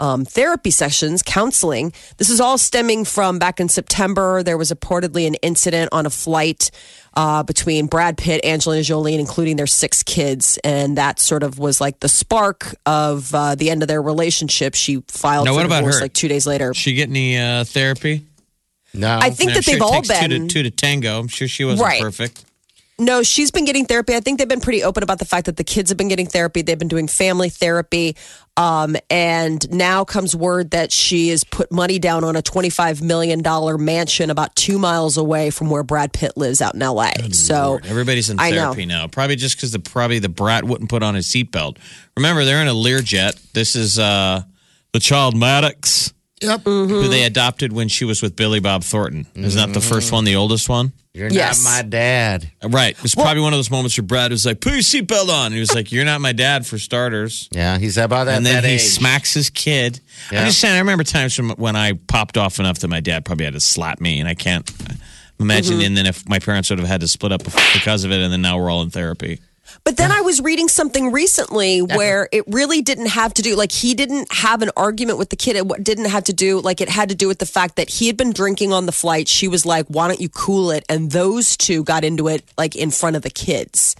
um, 0.00 0.24
therapy 0.24 0.70
sessions, 0.72 1.22
counseling. 1.22 1.92
This 2.16 2.28
is 2.30 2.40
all 2.40 2.58
stemming 2.58 3.04
from 3.04 3.38
back 3.38 3.60
in 3.60 3.68
September. 3.68 4.42
There 4.42 4.58
was 4.58 4.72
reportedly 4.72 5.26
an 5.28 5.34
incident 5.36 5.90
on 5.92 6.06
a 6.06 6.10
flight 6.10 6.70
uh, 7.14 7.42
between 7.44 7.86
Brad 7.86 8.16
Pitt, 8.18 8.44
Angelina 8.44 8.82
Jolie, 8.82 9.12
and 9.14 9.20
including 9.20 9.56
their 9.56 9.66
six 9.66 10.02
kids, 10.02 10.58
and 10.64 10.96
that 10.96 11.20
sort 11.20 11.42
of 11.42 11.58
was 11.58 11.80
like 11.80 12.00
the 12.00 12.08
spark 12.08 12.74
of 12.86 13.34
uh, 13.34 13.54
the 13.54 13.70
end 13.70 13.82
of 13.82 13.88
their 13.88 14.00
relationship. 14.02 14.74
She 14.74 15.02
filed 15.08 15.44
Now, 15.44 15.52
for 15.52 15.56
what 15.58 15.66
about 15.66 15.80
divorce 15.80 15.96
her? 15.96 16.02
like 16.02 16.12
two 16.14 16.28
days 16.28 16.46
later. 16.46 16.72
She 16.74 16.94
get 16.94 17.08
any 17.08 17.36
uh, 17.38 17.64
therapy? 17.64 18.24
No. 18.94 19.18
I 19.20 19.30
think 19.30 19.50
I'm 19.50 19.54
that 19.56 19.64
sure 19.64 19.72
they've 19.74 19.80
it 19.82 19.84
all 19.84 20.02
takes 20.02 20.08
two 20.20 20.28
been. 20.28 20.48
to, 20.48 20.54
two 20.54 20.62
to 20.64 20.70
tango. 20.70 21.20
I'm 21.20 21.28
sure 21.28 21.46
she 21.46 21.64
wasn't 21.64 21.86
Right. 21.86 22.00
perfect. 22.00 22.44
No, 23.00 23.22
she's 23.22 23.50
been 23.50 23.64
getting 23.64 23.86
therapy. 23.86 24.14
I 24.14 24.20
think 24.20 24.38
they've 24.38 24.46
been 24.46 24.60
pretty 24.60 24.84
open 24.84 25.02
about 25.02 25.18
the 25.18 25.24
fact 25.24 25.46
that 25.46 25.56
the 25.56 25.64
kids 25.64 25.90
have 25.90 25.96
been 25.96 26.08
getting 26.08 26.26
therapy. 26.26 26.60
They've 26.60 26.78
been 26.78 26.86
doing 26.86 27.08
family 27.08 27.48
therapy. 27.48 28.14
Um, 28.58 28.94
and 29.08 29.68
now 29.72 30.04
comes 30.04 30.36
word 30.36 30.72
that 30.72 30.92
she 30.92 31.30
has 31.30 31.42
put 31.42 31.72
money 31.72 31.98
down 31.98 32.24
on 32.24 32.36
a 32.36 32.42
$25 32.42 33.00
million 33.00 33.42
mansion 33.82 34.28
about 34.28 34.54
two 34.54 34.78
miles 34.78 35.16
away 35.16 35.48
from 35.48 35.70
where 35.70 35.82
Brad 35.82 36.12
Pitt 36.12 36.36
lives 36.36 36.60
out 36.60 36.74
in 36.74 36.80
LA. 36.80 37.12
so 37.32 37.80
Everybody's 37.84 38.28
in 38.28 38.38
I 38.38 38.50
know. 38.50 38.56
therapy 38.64 38.84
now. 38.84 39.06
Probably 39.06 39.36
just 39.36 39.56
because 39.56 39.72
the 39.72 39.78
probably 39.78 40.18
the 40.18 40.28
brat 40.28 40.64
wouldn't 40.64 40.90
put 40.90 41.02
on 41.02 41.14
his 41.14 41.26
seatbelt. 41.26 41.78
Remember, 42.18 42.44
they're 42.44 42.60
in 42.60 42.68
a 42.68 42.74
Learjet. 42.74 43.52
This 43.52 43.76
is 43.76 43.98
uh, 43.98 44.42
the 44.92 45.00
child 45.00 45.34
Maddox, 45.34 46.12
Yep. 46.42 46.60
Mm-hmm. 46.64 46.90
who 46.90 47.08
they 47.08 47.24
adopted 47.24 47.72
when 47.72 47.88
she 47.88 48.04
was 48.04 48.22
with 48.22 48.34
Billy 48.36 48.60
Bob 48.60 48.82
Thornton. 48.82 49.26
Isn't 49.34 49.60
that 49.60 49.74
the 49.78 49.84
first 49.86 50.10
one, 50.10 50.24
the 50.24 50.36
oldest 50.36 50.68
one? 50.68 50.92
You're 51.12 51.28
Yes. 51.28 51.64
not 51.64 51.70
my 51.70 51.82
dad. 51.82 52.50
Right. 52.62 52.96
It's 53.02 53.14
probably 53.14 53.42
one 53.42 53.52
of 53.52 53.58
those 53.58 53.70
moments 53.70 53.98
where 53.98 54.06
Brad 54.06 54.30
was 54.30 54.46
like, 54.46 54.60
"Put 54.60 54.72
your 54.72 54.80
seatbelt 54.82 55.28
on." 55.28 55.46
And 55.46 55.54
he 55.54 55.60
was 55.60 55.74
like, 55.74 55.90
"You're 55.92 56.04
not 56.04 56.20
my 56.20 56.32
dad 56.32 56.66
for 56.66 56.78
starters. 56.78 57.48
Yeah, 57.52 57.78
he's 57.78 57.98
about 57.98 58.24
that. 58.24 58.36
and 58.36 58.46
then 58.46 58.62
that 58.62 58.64
he 58.68 58.74
age. 58.76 58.80
smacks 58.82 59.34
his 59.34 59.50
kid. 59.50 60.00
Yeah. 60.30 60.40
I'm 60.42 60.46
just 60.46 60.60
saying. 60.60 60.74
I 60.76 60.78
remember 60.78 61.02
times 61.04 61.34
from 61.34 61.50
when 61.50 61.74
I 61.76 61.94
popped 61.94 62.36
off 62.38 62.58
enough 62.60 62.78
that 62.78 62.88
my 62.88 63.00
dad 63.00 63.24
probably 63.24 63.44
had 63.44 63.54
to 63.54 63.60
slap 63.60 64.00
me, 64.00 64.20
and 64.20 64.28
I 64.28 64.34
can't 64.34 64.70
imagine. 65.40 65.74
Mm-hmm. 65.78 65.86
And 65.86 65.96
then 65.96 66.06
if 66.06 66.28
my 66.28 66.38
parents 66.38 66.70
would 66.70 66.78
have 66.78 66.88
had 66.88 67.00
to 67.00 67.08
split 67.08 67.32
up 67.32 67.42
because 67.74 68.04
of 68.04 68.12
it, 68.12 68.20
and 68.20 68.32
then 68.32 68.40
now 68.40 68.56
we're 68.58 68.70
all 68.70 68.82
in 68.82 68.90
therapy. 68.90 69.40
But 69.84 69.96
then 69.96 70.12
I 70.12 70.20
was 70.20 70.40
reading 70.40 70.68
something 70.68 71.10
recently 71.10 71.80
where 71.80 72.28
it 72.32 72.44
really 72.46 72.82
didn't 72.82 73.06
have 73.06 73.34
to 73.34 73.42
do 73.42 73.56
like 73.56 73.72
he 73.72 73.94
didn't 73.94 74.32
have 74.32 74.62
an 74.62 74.70
argument 74.76 75.18
with 75.18 75.30
the 75.30 75.36
kid. 75.36 75.56
It 75.56 75.84
didn't 75.84 76.06
have 76.06 76.24
to 76.24 76.32
do 76.32 76.60
like 76.60 76.80
it 76.80 76.88
had 76.88 77.08
to 77.08 77.14
do 77.14 77.28
with 77.28 77.38
the 77.38 77.46
fact 77.46 77.76
that 77.76 77.88
he 77.88 78.06
had 78.06 78.16
been 78.16 78.32
drinking 78.32 78.72
on 78.72 78.86
the 78.86 78.92
flight. 78.92 79.26
She 79.26 79.48
was 79.48 79.64
like, 79.64 79.86
"Why 79.88 80.06
don't 80.06 80.20
you 80.20 80.28
cool 80.28 80.70
it?" 80.70 80.84
And 80.88 81.10
those 81.10 81.56
two 81.56 81.82
got 81.82 82.04
into 82.04 82.28
it 82.28 82.44
like 82.56 82.76
in 82.76 82.90
front 82.90 83.16
of 83.16 83.22
the 83.22 83.30
kids. 83.30 83.96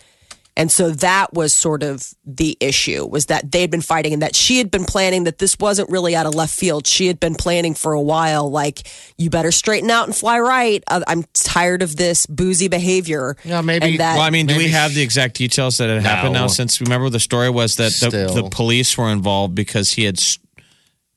And 0.57 0.71
so 0.71 0.91
that 0.91 1.33
was 1.33 1.55
sort 1.55 1.83
of 1.83 2.13
the 2.27 2.57
issue 2.61 3.07
was 3.07 3.27
that 3.27 3.51
they 3.53 3.61
had 3.61 3.71
been 3.71 3.81
fighting 3.81 4.13
and 4.13 4.21
that 4.23 4.35
she 4.35 4.59
had 4.59 4.71
been 4.71 4.85
planning 4.85 5.25
that 5.25 5.39
this 5.39 5.57
wasn't 5.59 5.89
really 5.91 6.15
out 6.17 6.27
of 6.27 6.35
left 6.35 6.53
field. 6.55 6.87
She 6.87 7.07
had 7.07 7.19
been 7.21 7.35
planning 7.35 7.75
for 7.75 7.93
a 7.93 8.01
while, 8.01 8.51
like, 8.51 8.87
you 9.17 9.31
better 9.31 9.53
straighten 9.53 9.91
out 9.91 10.07
and 10.07 10.15
fly 10.15 10.39
right. 10.41 10.83
Uh, 10.89 11.01
I'm 11.07 11.25
tired 11.35 11.83
of 11.83 11.97
this 11.97 12.27
boozy 12.27 12.69
behavior. 12.69 13.37
Yeah, 13.45 13.61
maybe- 13.61 13.87
And 13.87 14.01
that, 14.01 14.15
Well, 14.15 14.23
I 14.25 14.31
mean, 14.31 14.47
do 14.47 14.57
we 14.57 14.69
have 14.69 14.93
the 14.93 15.03
exact 15.03 15.37
details 15.37 15.79
that 15.79 15.89
had 15.89 16.03
happened 16.03 16.35
now? 16.35 16.49
Since 16.49 16.81
remember 16.81 17.09
the 17.11 17.21
story 17.21 17.49
was 17.49 17.77
that 17.77 17.93
the, 18.01 18.11
the 18.35 18.43
police 18.51 18.99
were 18.99 19.09
involved 19.11 19.55
because 19.55 19.93
he 19.93 20.05
had 20.05 20.21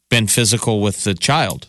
been 0.09 0.27
physical 0.27 0.79
with 0.79 1.03
the 1.03 1.15
child. 1.15 1.67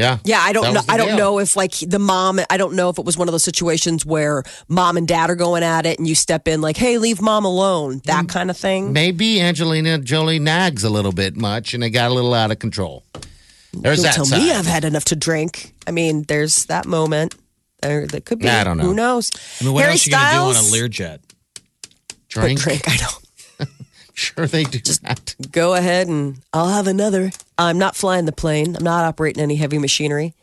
Yeah. 0.00 0.18
Yeah, 0.24 0.40
I 0.40 0.52
don't 0.52 0.72
know. 0.72 0.80
I 0.88 0.96
don't 0.96 1.08
deal. 1.08 1.16
know 1.16 1.38
if 1.38 1.56
like 1.56 1.74
the 1.78 1.98
mom. 1.98 2.40
I 2.48 2.56
don't 2.56 2.74
know 2.74 2.88
if 2.88 2.98
it 2.98 3.04
was 3.04 3.18
one 3.18 3.28
of 3.28 3.32
those 3.32 3.44
situations 3.44 4.06
where 4.06 4.42
mom 4.66 4.96
and 4.96 5.06
dad 5.06 5.28
are 5.28 5.36
going 5.36 5.62
at 5.62 5.84
it, 5.84 5.98
and 5.98 6.08
you 6.08 6.14
step 6.14 6.48
in 6.48 6.62
like, 6.62 6.76
"Hey, 6.76 6.96
leave 6.98 7.20
mom 7.20 7.44
alone," 7.44 8.00
that 8.06 8.24
mm. 8.24 8.28
kind 8.28 8.50
of 8.50 8.56
thing. 8.56 8.92
Maybe 8.92 9.40
Angelina 9.40 9.98
Jolie 9.98 10.38
nags 10.38 10.84
a 10.84 10.90
little 10.90 11.12
bit 11.12 11.36
much 11.36 11.74
and 11.74 11.84
it 11.84 11.90
got 11.90 12.10
a 12.10 12.14
little 12.14 12.32
out 12.32 12.50
of 12.50 12.58
control. 12.58 13.04
There's 13.72 13.98
Don't 13.98 14.04
that 14.04 14.14
tell 14.14 14.24
side. 14.24 14.38
me 14.38 14.52
I've 14.52 14.66
had 14.66 14.84
enough 14.84 15.04
to 15.06 15.16
drink. 15.16 15.74
I 15.86 15.90
mean, 15.90 16.24
there's 16.24 16.64
that 16.66 16.86
moment. 16.86 17.34
There, 17.82 18.06
that 18.06 18.24
could 18.24 18.40
be. 18.40 18.48
I 18.48 18.64
don't 18.64 18.78
know. 18.78 18.84
Who 18.84 18.94
knows? 18.94 19.30
I 19.60 19.64
mean, 19.64 19.74
what 19.74 19.82
Harry 19.82 19.92
else 19.92 20.06
are 20.06 20.10
you 20.10 20.16
going 20.16 20.26
to 20.26 20.32
do 20.32 20.40
on 20.40 20.50
a 20.50 20.54
Styles? 20.54 20.72
Learjet? 20.72 21.18
But 22.34 22.40
drink. 22.40 22.60
drink. 22.60 22.88
I 22.88 22.96
don't. 22.96 23.19
Sure, 24.14 24.46
they 24.46 24.64
do 24.64 24.78
that. 25.02 25.34
Go 25.50 25.74
ahead 25.74 26.08
and 26.08 26.38
I'll 26.52 26.68
have 26.68 26.86
another. 26.86 27.30
I'm 27.56 27.78
not 27.78 27.96
flying 27.96 28.26
the 28.26 28.32
plane. 28.32 28.76
I'm 28.76 28.84
not 28.84 29.04
operating 29.04 29.42
any 29.42 29.56
heavy 29.56 29.78
machinery. 29.78 30.34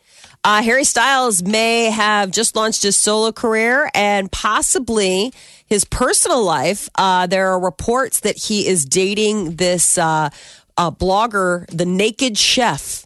Uh, 0.44 0.62
Harry 0.62 0.84
Styles 0.84 1.42
may 1.42 1.90
have 1.90 2.30
just 2.30 2.56
launched 2.56 2.82
his 2.82 2.96
solo 2.96 3.32
career 3.32 3.90
and 3.94 4.30
possibly 4.30 5.32
his 5.66 5.84
personal 5.84 6.42
life. 6.42 6.88
Uh, 6.94 7.26
there 7.26 7.50
are 7.50 7.60
reports 7.60 8.20
that 8.20 8.36
he 8.36 8.66
is 8.66 8.84
dating 8.84 9.56
this 9.56 9.98
uh, 9.98 10.30
uh, 10.76 10.90
blogger, 10.90 11.66
The 11.66 11.84
Naked 11.84 12.38
Chef. 12.38 13.04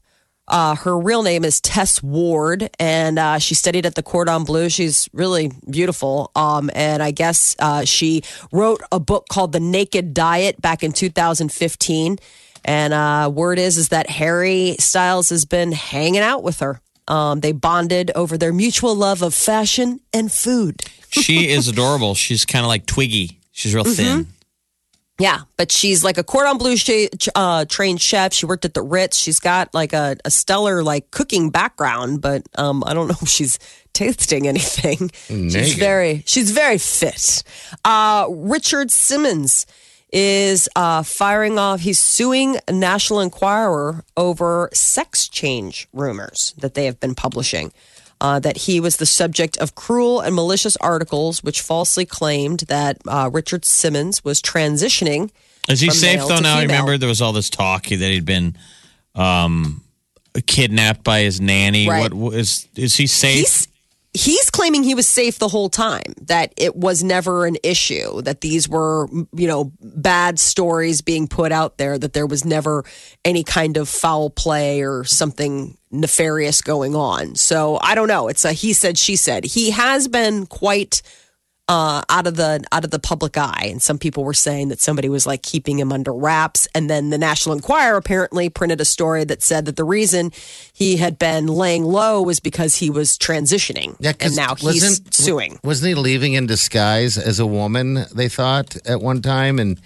Uh, 0.53 0.75
her 0.77 0.99
real 0.99 1.23
name 1.23 1.47
is 1.47 1.63
Tess 1.63 2.03
Ward, 2.03 2.69
and 2.79 3.19
uh, 3.19 3.39
she 3.39 3.55
studied 3.55 3.87
at 3.87 3.95
the 3.95 4.03
Cordon 4.03 4.45
Bleu. 4.45 4.69
She's 4.69 5.09
really 5.15 5.51
beautiful. 5.69 6.31
Um, 6.37 6.71
and 6.75 7.03
I 7.03 7.11
guess 7.11 7.57
uh, 7.59 7.87
she 7.87 8.23
wrote 8.53 8.83
a 8.93 9.01
book 9.01 9.29
called 9.31 9.53
The 9.53 9.61
Naked 9.61 10.13
Diet 10.13 10.61
back 10.61 10.83
in 10.83 10.93
2015. 10.93 12.19
And 12.67 12.93
uh, 12.93 13.31
word 13.35 13.59
is 13.59 13.79
is 13.79 13.89
that 13.89 14.11
Harry 14.11 14.77
Styles 14.79 15.31
has 15.31 15.47
been 15.47 15.73
hanging 15.73 16.21
out 16.21 16.43
with 16.43 16.61
her. 16.61 16.83
Um, 17.09 17.41
they 17.41 17.53
bonded 17.53 18.11
over 18.15 18.37
their 18.37 18.53
mutual 18.53 18.95
love 18.95 19.23
of 19.23 19.33
fashion 19.33 20.01
and 20.13 20.31
food. 20.31 20.83
She 21.09 21.49
is 21.49 21.67
adorable. 21.73 22.15
She's 22.15 22.45
kind 22.45 22.65
of 22.65 22.69
like 22.69 22.85
Twiggy. 22.85 23.41
She's 23.53 23.75
real 23.75 23.85
thin. 23.85 24.27
Yeah, 25.23 25.43
but 25.57 25.71
she's 25.71 26.03
like 26.03 26.19
a 26.19 26.25
cordon 26.25 26.59
bleu 26.59 26.77
sh- 26.77 27.07
uh, 27.37 27.65
trained 27.67 28.01
chef. 28.01 28.33
She 28.33 28.45
worked 28.45 28.65
at 28.65 28.75
the 28.75 28.83
Ritz. 28.83 29.17
She's 29.17 29.39
got 29.39 29.73
like 29.73 29.93
a, 29.93 30.17
a 30.25 30.33
stellar 30.33 30.83
like 30.83 31.13
cooking 31.13 31.51
background, 31.51 32.21
but 32.21 32.43
um, 32.57 32.83
I 32.85 32.93
don't 32.93 33.07
know 33.07 33.15
if 33.23 33.29
she's 33.29 33.61
tasting 33.93 34.49
anything. 34.49 35.13
She's 35.29 35.75
very 35.75 36.25
she's 36.27 36.51
very 36.51 36.79
fit. 36.79 37.45
Uh, 37.85 38.27
Richard 38.31 38.91
Simmons 38.91 39.65
is 40.13 40.69
uh, 40.75 41.05
firing 41.05 41.57
off. 41.57 41.81
He's 41.81 42.01
suing 42.01 42.57
National 42.69 43.21
Enquirer 43.21 44.05
over 44.17 44.71
sex 44.75 45.29
change 45.29 45.87
rumors 45.93 46.53
that 46.59 46.75
they 46.75 46.87
have 46.87 46.99
been 46.99 47.15
publishing. 47.15 47.73
Uh, 48.23 48.39
that 48.39 48.57
he 48.57 48.79
was 48.79 48.99
the 48.99 49.07
subject 49.07 49.59
of 49.59 49.75
cruel 49.75 50.21
and 50.21 50.33
malicious 50.33 50.77
articles 50.77 51.43
which 51.43 51.61
falsely 51.61 52.07
claimed 52.07 52.61
that 52.69 52.97
uh, 53.09 53.29
Richard 53.33 53.65
Simmons 53.65 54.23
was 54.23 54.41
transitioning. 54.41 55.29
Is 55.69 55.81
he 55.81 55.91
safe 55.91 56.21
though? 56.29 56.39
Now, 56.39 56.59
I 56.59 56.63
remember 56.63 56.97
there 56.97 57.09
was 57.09 57.21
all 57.21 57.33
this 57.33 57.51
talk 57.51 57.87
that 57.87 57.99
he'd 57.99 58.25
been 58.25 58.57
um, 59.17 59.83
kidnapped 60.47 61.03
by 61.03 61.23
his 61.23 61.41
nanny. 61.41 61.89
Right. 61.89 62.15
What 62.15 62.35
is 62.35 62.69
is 62.77 62.97
he 62.97 63.09
safe? 63.09 63.39
He's 63.39 63.69
he's 64.15 64.51
claiming 64.51 64.83
he 64.83 64.95
was 64.95 65.07
safe 65.07 65.39
the 65.39 65.49
whole 65.49 65.69
time. 65.69 66.15
That 66.23 66.53
it 66.57 66.77
was 66.77 67.03
never 67.03 67.47
an 67.47 67.57
issue. 67.63 68.23
That 68.23 68.41
these 68.41 68.69
were 68.69 69.09
you 69.33 69.47
know 69.47 69.73
bad 69.81 70.39
stories 70.39 71.01
being 71.01 71.29
put 71.29 71.53
out 71.53 71.79
there. 71.79 71.99
That 71.99 72.13
there 72.13 72.27
was 72.27 72.45
never 72.45 72.85
any 73.25 73.45
kind 73.45 73.77
of 73.77 73.89
foul 73.89 74.31
play 74.31 74.83
or 74.83 75.05
something 75.05 75.77
nefarious 75.91 76.63
going 76.63 76.95
on. 76.95 77.35
So 77.35 77.79
I 77.81 77.95
don't 77.95 78.09
know. 78.09 78.29
It's 78.29 78.45
a 78.45 78.53
he 78.53 78.73
said 78.73 78.99
she 78.99 79.17
said. 79.17 79.45
He 79.45 79.71
has 79.71 80.09
been 80.09 80.47
quite 80.47 81.03
uh, 81.69 82.03
out 82.11 82.27
of 82.27 82.35
the 82.37 82.63
out 82.73 82.85
of 82.85 82.91
the 82.91 82.99
public 82.99 83.37
eye, 83.39 83.69
and 83.71 83.81
some 83.81 83.99
people 83.99 84.25
were 84.25 84.35
saying 84.35 84.69
that 84.69 84.81
somebody 84.81 85.09
was 85.09 85.27
like 85.27 85.43
keeping 85.43 85.79
him 85.79 85.93
under 85.93 86.13
wraps. 86.13 86.67
And 86.75 86.91
then 86.91 87.11
the 87.11 87.19
National 87.19 87.55
Enquirer 87.55 87.97
apparently 87.97 88.49
printed 88.51 88.81
a 88.81 88.85
story 88.85 89.25
that 89.25 89.43
said 89.43 89.65
that 89.67 89.77
the 89.77 89.85
reason 89.85 90.33
he 90.73 90.97
had 90.97 91.19
been 91.19 91.47
laying 91.47 91.85
low 91.85 92.21
was 92.21 92.41
because 92.41 92.77
he 92.77 92.91
was 92.91 93.17
transitioning, 93.17 93.97
Yeah, 94.01 94.13
'cause 94.13 94.29
and 94.33 94.37
now 94.37 94.55
he's 94.57 94.83
wasn't- 94.83 95.15
suing. 95.15 95.59
Wasn't 95.63 95.89
he 95.89 95.95
leaving 95.95 96.35
in 96.35 96.47
disguise 96.47 97.17
as 97.17 97.39
a 97.39 97.47
woman? 97.47 98.07
They 98.15 98.29
thought 98.29 98.77
at 98.85 99.01
one 99.01 99.23
time, 99.23 99.59
and 99.59 99.81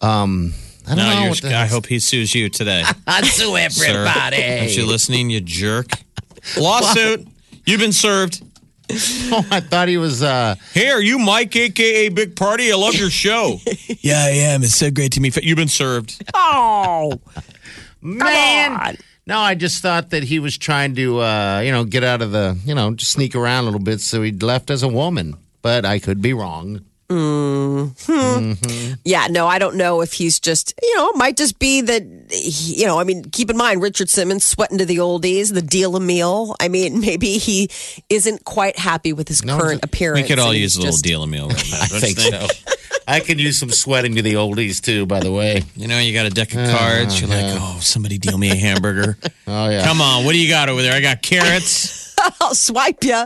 um, 0.00 0.54
I 0.86 0.94
don't 0.94 0.98
no, 0.98 1.24
know. 1.26 1.34
the- 1.34 1.54
I 1.56 1.66
hope 1.66 1.86
he 1.86 1.98
sues 1.98 2.34
you 2.34 2.48
today. 2.48 2.84
I 3.06 3.22
sue 3.22 3.56
sir. 3.68 3.84
everybody. 3.84 4.42
Aren't 4.60 4.76
you 4.76 4.86
listening, 4.86 5.28
you 5.28 5.40
jerk? 5.40 5.86
Lawsuit. 6.58 7.26
You've 7.66 7.80
been 7.80 7.92
served. 7.92 8.42
Oh, 9.32 9.46
I 9.50 9.60
thought 9.60 9.86
he 9.88 9.96
was. 9.96 10.22
uh 10.22 10.56
Hey, 10.72 10.88
are 10.88 11.00
you 11.00 11.18
Mike, 11.18 11.54
aka 11.54 12.08
Big 12.08 12.34
Party? 12.36 12.72
I 12.72 12.76
love 12.76 12.94
your 12.94 13.10
show. 13.10 13.58
yeah, 14.00 14.24
I 14.24 14.30
am. 14.30 14.62
It's 14.64 14.74
so 14.74 14.90
great 14.90 15.12
to 15.12 15.20
meet. 15.20 15.36
You've 15.42 15.56
been 15.56 15.68
served. 15.68 16.20
Oh, 16.34 17.20
Man. 18.02 18.96
No, 19.26 19.38
I 19.38 19.54
just 19.54 19.82
thought 19.82 20.10
that 20.10 20.24
he 20.24 20.38
was 20.40 20.58
trying 20.58 20.94
to, 20.96 21.20
uh, 21.20 21.60
you 21.64 21.70
know, 21.70 21.84
get 21.84 22.02
out 22.02 22.22
of 22.22 22.32
the, 22.32 22.58
you 22.64 22.74
know, 22.74 22.92
just 22.94 23.12
sneak 23.12 23.36
around 23.36 23.62
a 23.62 23.66
little 23.66 23.78
bit. 23.80 24.00
So 24.00 24.22
he 24.22 24.32
left 24.32 24.70
as 24.70 24.82
a 24.82 24.88
woman, 24.88 25.36
but 25.62 25.84
I 25.84 25.98
could 26.00 26.20
be 26.20 26.32
wrong. 26.32 26.80
Mm-hmm. 27.10 28.12
Mm-hmm. 28.12 28.92
yeah. 29.04 29.26
No, 29.28 29.46
I 29.46 29.58
don't 29.58 29.76
know 29.76 30.00
if 30.00 30.12
he's 30.12 30.38
just 30.40 30.74
you 30.82 30.96
know 30.96 31.08
it 31.10 31.16
might 31.16 31.36
just 31.36 31.58
be 31.58 31.80
that 31.82 32.02
he, 32.30 32.80
you 32.80 32.86
know. 32.86 32.98
I 32.98 33.04
mean, 33.04 33.24
keep 33.24 33.50
in 33.50 33.56
mind 33.56 33.82
Richard 33.82 34.08
Simmons 34.08 34.44
sweating 34.44 34.78
to 34.78 34.84
the 34.86 34.98
oldies, 34.98 35.52
the 35.52 35.62
deal 35.62 35.96
a 35.96 36.00
meal. 36.00 36.54
I 36.60 36.68
mean, 36.68 37.00
maybe 37.10 37.38
he 37.38 37.68
isn't 38.08 38.44
quite 38.44 38.78
happy 38.78 39.12
with 39.12 39.28
his 39.28 39.44
No, 39.44 39.58
current 39.58 39.84
appearance. 39.84 40.22
We 40.22 40.28
could 40.28 40.38
all 40.38 40.54
use 40.54 40.76
a 40.76 40.80
little 40.80 40.92
just- 40.92 41.04
deal 41.04 41.22
of 41.22 41.30
meal 41.30 41.48
right 41.48 41.70
now. 41.70 41.78
I 41.82 41.86
think 42.00 42.18
so. 42.18 42.46
I 43.08 43.18
can 43.18 43.40
use 43.40 43.58
some 43.58 43.70
sweating 43.70 44.14
to 44.16 44.22
the 44.22 44.34
oldies 44.34 44.80
too, 44.80 45.04
by 45.04 45.18
the 45.18 45.32
way. 45.32 45.64
You 45.74 45.88
know, 45.88 45.98
you 45.98 46.12
got 46.12 46.26
a 46.26 46.30
deck 46.30 46.52
of 46.52 46.58
uh, 46.60 46.78
cards. 46.78 47.20
You're 47.20 47.28
like, 47.30 47.44
oh, 47.58 47.78
somebody 47.80 48.18
deal 48.18 48.38
me 48.38 48.50
a 48.50 48.54
hamburger. 48.56 49.16
Oh, 49.52 49.68
yeah. 49.68 49.82
Come 49.84 50.00
on, 50.00 50.24
what 50.24 50.30
do 50.30 50.38
you 50.38 50.48
got 50.48 50.68
over 50.68 50.80
there? 50.80 50.92
I 50.92 51.00
got 51.00 51.22
carrots. 51.22 52.14
I'll 52.40 52.54
swipe 52.54 53.02
you. 53.02 53.24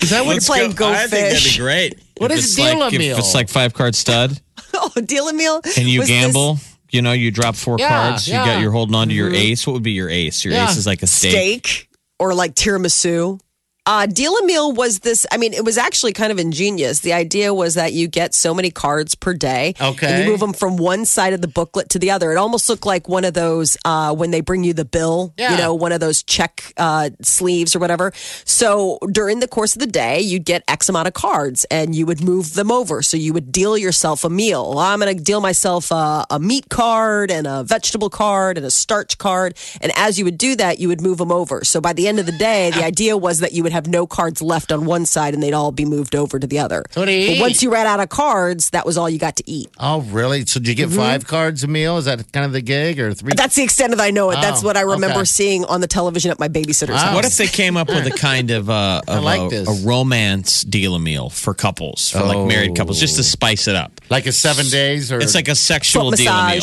Is 0.00 0.10
that 0.10 0.24
what 0.24 0.34
Let's 0.34 0.46
playing 0.46 0.72
go. 0.72 0.88
I 0.88 1.08
think 1.08 1.30
that'd 1.32 1.42
be 1.52 1.58
great. 1.58 1.98
What 2.22 2.30
If 2.32 2.38
is 2.38 2.54
deal 2.54 2.78
like, 2.78 2.92
a 2.92 2.96
if 2.96 2.98
meal? 3.00 3.18
it's 3.18 3.34
like 3.34 3.48
five 3.48 3.74
card 3.74 3.94
stud 3.94 4.40
Oh, 4.74 4.90
deal 5.04 5.28
a 5.28 5.32
meal. 5.32 5.60
and 5.76 5.88
you 5.88 6.00
Was 6.00 6.08
this- 6.08 6.22
gamble, 6.24 6.58
you 6.90 7.02
know, 7.02 7.12
you 7.12 7.30
drop 7.30 7.54
four 7.56 7.76
Yeah, 7.78 7.88
cards. 7.88 8.26
You 8.28 8.34
yeah. 8.34 8.44
got 8.46 8.60
you're 8.60 8.70
holding 8.72 8.94
on 8.94 9.08
to 9.08 9.14
your 9.14 9.28
mm-hmm. 9.28 9.36
ace. 9.52 9.66
What 9.66 9.74
would 9.74 9.82
be 9.82 9.92
your 9.92 10.08
ace? 10.08 10.44
Your 10.44 10.54
Yeah. 10.54 10.68
ace 10.70 10.76
is 10.76 10.86
like 10.86 11.02
a 11.02 11.06
steak. 11.06 11.66
steak 11.66 11.88
or 12.18 12.34
like 12.34 12.54
tiramisu. 12.54 13.40
Uh, 13.84 14.06
deal 14.06 14.32
a 14.36 14.44
meal 14.46 14.70
was 14.72 15.00
this. 15.00 15.26
I 15.32 15.36
mean, 15.38 15.52
it 15.52 15.64
was 15.64 15.76
actually 15.76 16.12
kind 16.12 16.30
of 16.30 16.38
ingenious. 16.38 17.00
The 17.00 17.14
idea 17.14 17.52
was 17.52 17.74
that 17.74 17.92
you 17.92 18.06
get 18.06 18.32
so 18.32 18.54
many 18.54 18.70
cards 18.70 19.16
per 19.16 19.34
day. 19.34 19.74
Okay. 19.80 20.06
And 20.06 20.24
you 20.24 20.30
move 20.30 20.38
them 20.38 20.52
from 20.52 20.76
one 20.76 21.04
side 21.04 21.32
of 21.32 21.40
the 21.40 21.48
booklet 21.48 21.88
to 21.90 21.98
the 21.98 22.12
other. 22.12 22.30
It 22.30 22.36
almost 22.36 22.68
looked 22.68 22.86
like 22.86 23.08
one 23.08 23.24
of 23.24 23.34
those 23.34 23.76
uh, 23.84 24.14
when 24.14 24.30
they 24.30 24.40
bring 24.40 24.62
you 24.62 24.72
the 24.72 24.84
bill, 24.84 25.34
Yeah. 25.36 25.52
you 25.52 25.58
know, 25.58 25.74
one 25.74 25.90
of 25.90 25.98
those 25.98 26.22
check 26.22 26.72
uh, 26.76 27.10
sleeves 27.22 27.74
or 27.74 27.80
whatever. 27.80 28.12
So 28.44 29.00
during 29.10 29.40
the 29.40 29.48
course 29.48 29.74
of 29.74 29.80
the 29.80 29.88
day, 29.88 30.20
you'd 30.20 30.44
get 30.44 30.62
X 30.68 30.88
amount 30.88 31.08
of 31.08 31.14
cards 31.14 31.64
and 31.68 31.92
you 31.92 32.06
would 32.06 32.22
move 32.22 32.54
them 32.54 32.70
over. 32.70 33.02
So 33.02 33.16
you 33.16 33.32
would 33.32 33.50
deal 33.50 33.76
yourself 33.76 34.22
a 34.24 34.30
meal. 34.30 34.74
I'm 34.78 35.00
going 35.00 35.16
to 35.16 35.20
deal 35.24 35.40
myself 35.40 35.90
a, 35.90 36.24
a 36.30 36.38
meat 36.38 36.68
card 36.68 37.32
and 37.32 37.48
a 37.48 37.64
vegetable 37.64 38.10
card 38.10 38.58
and 38.58 38.64
a 38.64 38.70
starch 38.70 39.18
card. 39.18 39.56
And 39.80 39.90
as 39.96 40.20
you 40.20 40.24
would 40.24 40.38
do 40.38 40.54
that, 40.54 40.78
you 40.78 40.86
would 40.86 41.00
move 41.00 41.18
them 41.18 41.32
over. 41.32 41.64
So 41.64 41.80
by 41.80 41.92
the 41.94 42.06
end 42.06 42.20
of 42.20 42.26
the 42.26 42.38
day, 42.38 42.70
the 42.70 42.84
idea 42.92 43.16
was 43.16 43.40
that 43.40 43.50
you 43.52 43.64
would 43.64 43.71
have 43.72 43.88
no 43.88 44.06
cards 44.06 44.40
left 44.40 44.70
on 44.70 44.84
one 44.86 45.04
side 45.06 45.34
and 45.34 45.42
they'd 45.42 45.52
all 45.52 45.72
be 45.72 45.84
moved 45.84 46.14
over 46.14 46.38
to 46.38 46.46
the 46.46 46.58
other. 46.60 46.84
So 46.90 47.00
to 47.04 47.06
But 47.06 47.12
eat. 47.12 47.40
once 47.40 47.62
you 47.62 47.72
ran 47.72 47.86
out 47.86 48.00
of 48.00 48.08
cards, 48.08 48.70
that 48.70 48.86
was 48.86 48.96
all 48.96 49.10
you 49.10 49.18
got 49.18 49.36
to 49.36 49.50
eat. 49.50 49.68
Oh, 49.78 50.02
really? 50.02 50.46
So 50.46 50.60
did 50.60 50.68
you 50.68 50.74
get 50.74 50.88
Mm-hmm. 50.90 50.98
five 50.98 51.26
cards 51.26 51.64
a 51.64 51.66
meal? 51.68 51.96
Is 51.98 52.04
that 52.04 52.30
kind 52.32 52.46
of 52.46 52.52
the 52.52 52.60
gig 52.60 53.00
or 53.00 53.12
three? 53.14 53.32
That's 53.34 53.54
the 53.56 53.62
extent 53.62 53.92
of 53.92 54.00
I 54.00 54.10
know 54.10 54.30
it. 54.30 54.36
That's 54.40 54.62
Oh, 54.62 54.66
what 54.66 54.76
I 54.76 54.82
remember 54.82 55.16
okay. 55.20 55.24
seeing 55.24 55.64
on 55.64 55.80
the 55.80 55.86
television 55.86 56.30
at 56.30 56.38
my 56.38 56.48
babysitter's 56.48 56.90
Wow. 56.90 56.96
house. 56.98 57.14
What 57.16 57.24
if 57.24 57.36
they 57.36 57.46
came 57.48 57.76
up 57.76 57.88
with 57.88 58.06
a 58.06 58.10
kind 58.10 58.50
of, 58.50 58.68
uh, 58.70 59.00
of 59.08 59.22
like 59.24 59.52
a, 59.52 59.64
a 59.66 59.74
romance 59.84 60.62
deal 60.62 60.94
a 60.94 60.98
meal 61.00 61.30
for 61.30 61.54
couples, 61.54 62.10
for 62.10 62.20
like 62.24 62.46
married 62.46 62.76
couples, 62.76 63.00
just 63.00 63.16
to 63.16 63.22
spice 63.24 63.66
it 63.68 63.74
up? 63.76 64.00
like 64.10 64.26
a 64.26 64.32
seven 64.32 64.66
days 64.68 65.10
or 65.10 65.20
It's 65.20 65.34
like 65.34 65.48
a 65.48 65.54
sexual 65.54 66.10
Foot 66.10 66.18
deal 66.18 66.32
a 66.32 66.50
meal. 66.50 66.62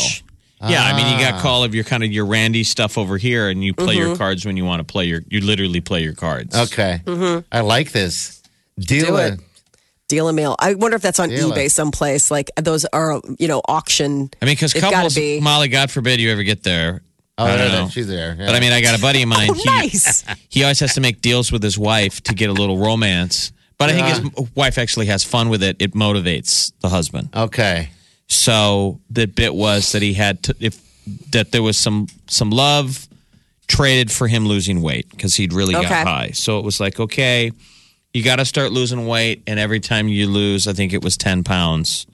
Massage. 0.60 0.72
Yeah, 0.72 0.84
I 0.84 0.96
mean, 0.96 1.06
you 1.18 1.26
Ah. 1.26 1.30
got 1.32 1.40
call 1.42 1.64
of 1.64 1.74
your 1.74 1.84
kind 1.84 2.02
of 2.04 2.10
your 2.12 2.26
Randy 2.26 2.64
stuff 2.64 2.98
over 2.98 3.16
here, 3.18 3.48
and 3.48 3.62
you 3.64 3.74
play 3.74 3.96
Mm-hmm. 3.96 4.08
your 4.08 4.16
cards 4.16 4.44
when 4.46 4.56
you 4.56 4.64
want 4.64 4.80
to 4.80 4.84
play 4.84 5.06
your. 5.06 5.22
You 5.28 5.40
literally 5.40 5.80
play 5.80 6.02
your 6.02 6.14
cards. 6.14 6.54
okay. 6.56 7.00
Mm-hmm. 7.04 7.40
I 7.52 7.60
like 7.60 7.92
this. 7.92 8.42
Deal 8.78 9.06
Do 9.06 9.16
a- 9.16 9.26
it. 9.28 9.40
Deal 10.08 10.28
a 10.28 10.32
meal. 10.32 10.56
I 10.58 10.74
wonder 10.74 10.96
if 10.96 11.02
that's 11.02 11.20
on 11.20 11.28
Deal 11.28 11.52
eBay 11.52 11.66
it. 11.66 11.70
someplace. 11.72 12.30
Like 12.32 12.50
those 12.60 12.84
are, 12.86 13.20
you 13.38 13.46
know, 13.46 13.62
auction. 13.68 14.30
I 14.42 14.44
mean, 14.44 14.54
because 14.56 14.72
It's 14.74 14.80
gotta 14.80 14.96
couples, 14.96 15.14
be. 15.14 15.40
Molly, 15.40 15.68
God 15.68 15.88
forbid 15.90 16.20
you 16.20 16.32
ever 16.32 16.42
get 16.42 16.64
there. 16.64 17.02
Oh, 17.38 17.44
I 17.44 17.48
there, 17.50 17.58
don't 17.58 17.70
there, 17.72 17.82
know. 17.84 17.88
she's 17.90 18.08
there. 18.08 18.36
yeah. 18.38 18.46
But 18.46 18.54
I 18.56 18.60
mean, 18.60 18.72
I 18.72 18.80
got 18.80 18.98
a 18.98 19.00
buddy 19.00 19.22
of 19.22 19.28
mine. 19.36 19.50
Oh, 19.50 19.54
he, 19.54 19.62
nice. 19.64 20.24
he 20.48 20.64
always 20.64 20.80
has 20.80 20.94
to 20.94 21.00
make 21.00 21.20
deals 21.20 21.52
with 21.52 21.62
his 21.62 21.78
wife 21.78 22.20
to 22.24 22.34
get 22.34 22.50
a 22.50 22.52
little 22.52 22.76
romance. 22.78 23.52
But 23.78 23.90
I 23.90 23.92
think 23.92 24.34
his 24.36 24.48
wife 24.56 24.76
actually 24.78 25.06
has 25.06 25.22
fun 25.24 25.48
with 25.48 25.62
it. 25.62 25.76
It 25.78 25.94
motivates 25.94 26.72
the 26.80 26.88
husband. 26.90 27.28
okay. 27.34 27.90
So 28.30 29.00
the 29.10 29.26
bit 29.26 29.54
was 29.54 29.92
that 29.92 30.02
he 30.02 30.14
had 30.14 30.42
to 30.44 30.54
if 30.60 30.80
that 31.32 31.50
there 31.52 31.62
was 31.62 31.76
some 31.76 32.06
some 32.28 32.50
love 32.50 33.08
traded 33.66 34.10
for 34.10 34.28
him 34.28 34.46
losing 34.46 34.80
weight 34.82 35.10
because 35.10 35.34
he'd 35.34 35.52
really 35.52 35.74
Okay. 35.76 35.88
got 35.88 36.06
high. 36.06 36.30
So 36.32 36.58
it 36.58 36.64
was 36.64 36.80
like, 36.80 36.98
okay, 37.00 37.50
you 38.14 38.22
got 38.22 38.36
to 38.36 38.44
start 38.44 38.72
losing 38.72 39.06
weight, 39.06 39.42
and 39.46 39.58
every 39.60 39.78
time 39.80 40.08
you 40.08 40.28
lose, 40.28 40.66
I 40.68 40.72
think 40.72 40.92
it 40.92 41.02
was 41.02 41.16
ten 41.16 41.44
pounds. 41.44 42.06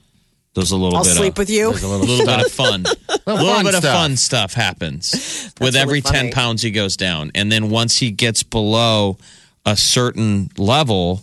There's 0.55 0.71
a 0.71 0.77
little 0.77 0.97
I'll 0.97 1.05
bit 1.05 1.13
sleep 1.17 1.33
of, 1.35 1.39
with 1.39 1.51
you. 1.51 1.71
There's 1.71 1.83
a 1.83 1.87
a 1.87 1.89
little, 1.89 2.07
little 2.07 2.27
bit 2.27 2.47
of 2.47 2.51
fun. 2.53 2.85
a 3.27 3.35
little 3.35 3.47
fun 3.55 3.65
bit 3.67 3.75
of 3.75 3.81
stuff. 3.83 3.95
fun 3.95 4.17
stuff 4.17 4.55
happens 4.55 5.53
with 5.61 5.77
every 5.77 6.01
funny. 6.01 6.31
10 6.31 6.33
pounds 6.33 6.63
he 6.63 6.71
goes 6.71 6.97
down. 6.97 7.31
And 7.35 7.53
then 7.53 7.69
once 7.69 7.99
he 7.99 8.11
gets 8.11 8.43
below 8.43 9.19
a 9.67 9.77
certain 9.77 10.49
level, 10.57 11.23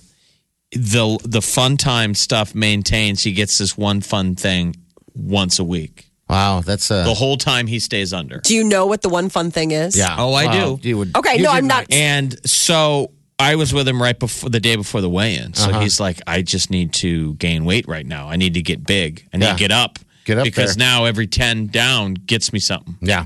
the 0.71 1.17
the 1.23 1.41
fun 1.41 1.77
time 1.77 2.13
stuff 2.13 2.53
maintains. 2.53 3.23
He 3.23 3.31
gets 3.31 3.57
this 3.57 3.75
one 3.75 4.01
fun 4.01 4.35
thing 4.35 4.75
once 5.15 5.59
a 5.59 5.63
week. 5.63 6.09
Wow, 6.29 6.61
that's 6.61 6.89
a. 6.89 7.03
The 7.03 7.13
whole 7.13 7.37
time 7.37 7.67
he 7.67 7.79
stays 7.79 8.13
under. 8.13 8.39
Do 8.39 8.55
you 8.55 8.63
know 8.63 8.85
what 8.87 9.01
the 9.01 9.09
one 9.09 9.29
fun 9.29 9.51
thing 9.51 9.71
is? 9.71 9.95
yeah. 9.97 10.15
Oh, 10.17 10.33
I 10.33 10.45
Wow, 10.45 10.75
do. 10.77 10.87
You 10.89 10.97
would. 10.99 11.15
Okay, 11.17 11.37
you 11.37 11.43
no, 11.43 11.51
I'm 11.51 11.67
not. 11.67 11.85
And 11.91 12.35
so 12.49 13.11
I 13.37 13.55
was 13.55 13.73
with 13.73 13.87
him 13.87 14.01
right 14.01 14.17
before 14.17 14.49
the 14.49 14.59
day 14.59 14.75
before 14.75 15.01
the 15.01 15.09
weigh-in. 15.09 15.53
So 15.53 15.69
Uh-huh. 15.69 15.79
he's 15.81 15.99
like, 15.99 16.21
I 16.25 16.41
just 16.41 16.71
need 16.71 16.93
to 16.93 17.33
gain 17.35 17.65
weight 17.65 17.87
right 17.87 18.05
now. 18.05 18.29
I 18.29 18.37
need 18.37 18.53
to 18.55 18.61
get 18.61 18.85
big. 18.85 19.27
I 19.33 19.37
need 19.37 19.45
Yeah. 19.45 19.53
to 19.53 19.59
get 19.59 19.71
up. 19.71 19.99
Get 20.25 20.37
up 20.37 20.45
because 20.45 20.75
there. 20.77 20.87
now 20.87 21.05
every 21.05 21.27
ten 21.27 21.67
down 21.67 22.13
gets 22.13 22.53
me 22.53 22.59
something. 22.59 22.95
Yeah, 23.01 23.25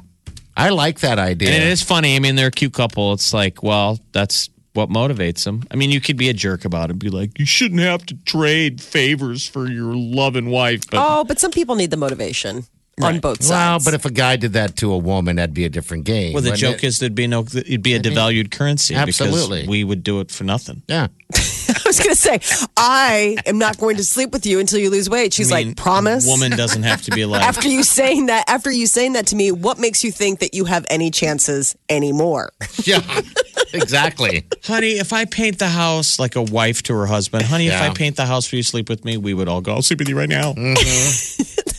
I 0.57 0.69
like 0.69 1.01
that 1.01 1.19
idea. 1.19 1.49
And 1.51 1.63
it 1.63 1.69
is 1.69 1.83
funny. 1.83 2.15
I 2.15 2.19
mean, 2.19 2.35
they're 2.35 2.47
a 2.47 2.51
cute 2.51 2.73
couple. 2.73 3.13
It's 3.13 3.31
like, 3.33 3.61
well, 3.61 3.99
that's 4.11 4.49
what 4.77 4.89
motivates 4.89 5.43
them. 5.43 5.63
I 5.69 5.75
mean, 5.75 5.89
you 5.91 5.99
could 5.99 6.15
be 6.15 6.29
a 6.29 6.33
jerk 6.33 6.63
about 6.63 6.89
it, 6.89 6.97
be 6.99 7.09
like, 7.09 7.37
you 7.37 7.45
shouldn't 7.45 7.81
have 7.81 8.05
to 8.05 8.15
trade 8.23 8.79
favors 8.81 9.45
for 9.47 9.67
your 9.67 9.93
loving 9.95 10.49
wife. 10.49 10.89
But 10.89 10.99
Oh, 11.05 11.23
but 11.25 11.39
some 11.39 11.51
people 11.51 11.75
need 11.75 11.91
the 11.91 11.97
motivation 11.97 12.63
on 13.01 13.19
both 13.19 13.41
Well, 13.41 13.49
sides. 13.49 13.85
but 13.85 13.93
if 13.93 14.05
a 14.05 14.11
guy 14.11 14.37
did 14.37 14.53
that 14.53 14.75
to 14.77 14.91
a 14.93 14.97
woman, 14.97 15.35
that'd 15.35 15.53
be 15.53 15.65
a 15.65 15.69
different 15.69 16.05
game. 16.05 16.33
well, 16.33 16.41
the 16.41 16.51
joke 16.55 16.77
it? 16.77 16.87
is 16.87 16.99
there'd 16.99 17.13
be 17.13 17.27
no, 17.27 17.41
it'd 17.41 17.83
be 17.83 17.93
a 17.95 17.99
devalued 17.99 18.49
currency 18.51 18.95
Absolutely. 18.95 19.57
because 19.61 19.69
we 19.69 19.83
would 19.83 20.03
do 20.03 20.19
it 20.21 20.31
for 20.31 20.45
nothing. 20.45 20.81
yeah. 20.87 21.07
I 21.69 21.89
was 21.89 21.99
going 21.99 22.15
to 22.15 22.15
say, 22.15 22.67
I 22.75 23.37
am 23.45 23.57
not 23.57 23.77
going 23.77 23.97
to 23.97 24.03
sleep 24.03 24.31
with 24.31 24.45
you 24.45 24.59
until 24.59 24.79
you 24.79 24.89
lose 24.89 25.09
weight. 25.09 25.33
She's 25.33 25.51
I 25.51 25.57
mean, 25.59 25.67
like, 25.69 25.77
promise. 25.77 26.25
Woman 26.27 26.51
doesn't 26.51 26.83
have 26.83 27.01
to 27.03 27.11
be 27.11 27.23
like, 27.33 27.43
After 27.43 27.67
you 27.69 27.83
saying 27.83 28.25
that, 28.27 28.45
after 28.49 28.71
you 28.71 28.87
saying 28.87 29.13
that 29.13 29.27
to 29.27 29.35
me, 29.35 29.51
what 29.51 29.77
makes 29.79 30.03
you 30.03 30.11
think 30.11 30.39
that 30.39 30.53
you 30.53 30.65
have 30.65 30.85
any 30.89 31.11
chances 31.11 31.75
anymore? 31.89 32.51
Yeah, 32.83 32.99
exactly. 33.73 34.45
honey, 34.63 34.91
if 34.99 35.13
I 35.13 35.25
paint 35.25 35.59
the 35.59 35.67
house 35.67 36.19
like 36.19 36.35
a 36.35 36.41
wife 36.41 36.83
to 36.83 36.93
her 36.95 37.05
husband, 37.05 37.43
honey, 37.43 37.67
if 37.67 37.81
I 37.81 37.93
paint 37.93 38.15
the 38.15 38.25
house 38.25 38.45
for 38.47 38.55
you, 38.55 38.63
sleep 38.63 38.89
with 38.89 39.03
me, 39.05 39.17
we 39.17 39.33
would 39.33 39.47
all 39.47 39.61
go, 39.61 39.73
I'll 39.73 39.81
sleep 39.81 39.99
with 39.99 40.09
you 40.09 40.17
right 40.17 40.29
now. 40.29 40.53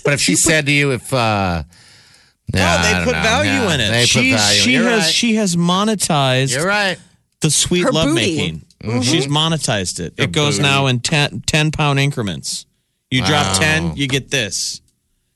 But 0.04 0.14
if 0.14 0.20
she 0.22 0.36
said 0.36 0.64
to 0.66 0.72
you, 0.72 0.92
if 0.92 1.12
uh, 1.12 1.62
yeah, 2.54 2.78
oh, 2.78 2.82
they 2.98 3.04
put 3.04 3.12
know. 3.16 3.22
value 3.22 3.50
Yeah, 3.50 3.74
in 3.74 3.80
it. 3.80 3.90
They 3.90 4.00
put 4.02 4.08
She's- 4.08 4.40
value. 4.40 4.60
she 4.62 4.72
You're 4.72 4.84
has 4.88 5.02
right. 5.02 5.12
she 5.12 5.34
has 5.34 5.54
monetized 5.56 6.54
You're 6.56 6.66
right. 6.66 6.98
the 7.42 7.50
sweet 7.50 7.82
Her 7.82 7.92
love 7.92 8.08
booty. 8.14 8.62
making. 8.80 9.02
She's 9.02 9.26
monetized 9.26 10.00
it. 10.00 10.14
it 10.16 10.32
goes 10.32 10.56
booty. 10.56 10.62
now 10.62 10.86
in 10.86 11.00
10, 11.00 11.42
10 11.46 11.72
pound 11.72 11.98
increments. 12.00 12.64
You 13.10 13.22
drop 13.22 13.58
10, 13.58 13.96
you 13.96 14.06
get 14.08 14.30
this. 14.30 14.80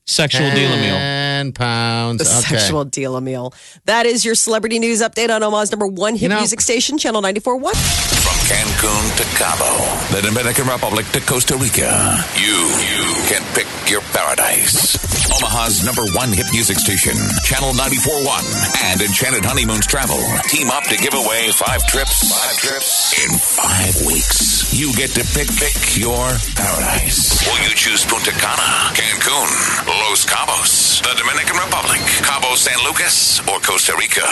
Sexual 0.07 0.51
deal 0.51 0.73
a 0.73 0.77
meal. 0.77 0.95
Ten 0.97 1.53
pounds. 1.53 2.19
The 2.19 2.25
okay. 2.39 2.59
sexual 2.59 2.85
deal 2.85 3.17
a 3.17 3.21
meal. 3.21 3.55
That 3.85 4.05
is 4.05 4.25
your 4.25 4.35
celebrity 4.35 4.79
news 4.79 5.01
update 5.01 5.31
on 5.31 5.43
Omaha's 5.43 5.71
number 5.71 5.87
one 5.87 6.15
hit 6.15 6.23
You 6.23 6.29
know- 6.31 6.39
music 6.39 6.61
station, 6.61 6.99
Channel 6.99 7.23
94.1. 7.23 7.73
From 7.73 8.39
Cancun 8.51 9.17
to 9.17 9.25
Cabo, 9.39 9.71
the 10.15 10.23
Dominican 10.23 10.67
Republic 10.67 11.07
to 11.13 11.21
Costa 11.21 11.57
Rica, 11.57 12.19
you, 12.37 12.51
you 12.83 13.15
can 13.31 13.43
pick 13.55 13.67
your 13.89 14.01
paradise. 14.13 14.99
Omaha's 15.41 15.85
number 15.87 16.05
one 16.13 16.31
hit 16.33 16.47
music 16.53 16.79
station, 16.79 17.15
Channel 17.45 17.73
94.1, 17.73 18.91
and 18.91 19.01
Enchanted 19.01 19.45
Honeymoons 19.45 19.87
Travel 19.87 20.21
team 20.49 20.69
up 20.71 20.85
to 20.85 20.97
give 20.99 21.15
away 21.15 21.51
five 21.53 21.87
trips, 21.87 22.27
five 22.29 22.57
trips 22.59 23.15
in 23.25 23.31
five 23.39 23.95
weeks. 24.07 24.75
You 24.75 24.93
get 24.95 25.11
to 25.15 25.25
pick, 25.33 25.49
pick 25.57 25.97
your 25.97 26.27
paradise. 26.59 27.39
Will 27.47 27.63
you 27.69 27.75
choose 27.75 28.05
Punta 28.05 28.33
Cana, 28.33 28.93
Cancun, 28.93 29.49
Los 29.93 30.25
Cabos, 30.25 31.03
the 31.03 31.15
Dominican 31.21 31.57
Republic, 31.57 32.01
Cabo 32.25 32.55
San 32.55 32.79
Lucas, 32.85 33.41
or 33.47 33.61
Costa 33.61 33.95
Rica? 33.99 34.25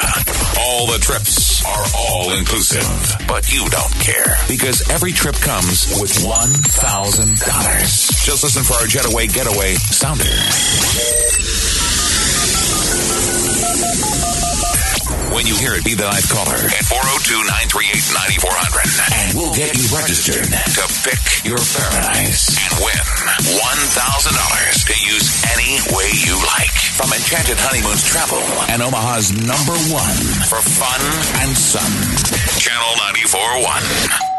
All 0.58 0.86
the 0.86 0.98
trips 0.98 1.62
are 1.66 1.84
all 1.94 2.32
inclusive, 2.32 2.82
but 3.28 3.52
you 3.52 3.68
don't 3.68 3.92
care 4.00 4.36
because 4.48 4.88
every 4.88 5.12
trip 5.12 5.34
comes 5.36 5.86
with 6.00 6.12
$1,000. 6.24 8.24
Just 8.24 8.42
listen 8.42 8.62
for 8.62 8.74
our 8.74 8.86
Jetaway 8.86 9.32
Getaway 9.32 9.74
sounder. 9.74 10.24
When 15.30 15.46
you 15.46 15.54
hear 15.56 15.74
it, 15.74 15.84
be 15.84 15.94
the 15.94 16.10
ninth 16.10 16.28
caller 16.28 16.56
at 16.58 16.84
402-938-9400. 16.90 19.14
And 19.14 19.38
we'll 19.38 19.54
get 19.54 19.78
you 19.78 19.86
registered 19.94 20.42
to 20.50 20.82
pick 21.06 21.22
your 21.46 21.58
paradise 21.58 22.58
and 22.58 22.72
win 22.82 22.98
$1,000 23.54 24.86
to 24.90 24.94
use 25.06 25.30
any 25.54 25.78
way 25.94 26.10
you 26.26 26.34
like. 26.58 26.74
From 26.98 27.12
Enchanted 27.14 27.56
Honeymoons 27.58 28.02
Travel 28.04 28.42
and 28.68 28.82
Omaha's 28.82 29.30
number 29.32 29.78
one 29.94 30.18
for 30.50 30.58
fun 30.60 31.00
and 31.46 31.56
sun. 31.56 31.86
Channel 32.58 32.90
94.1. 33.14 34.29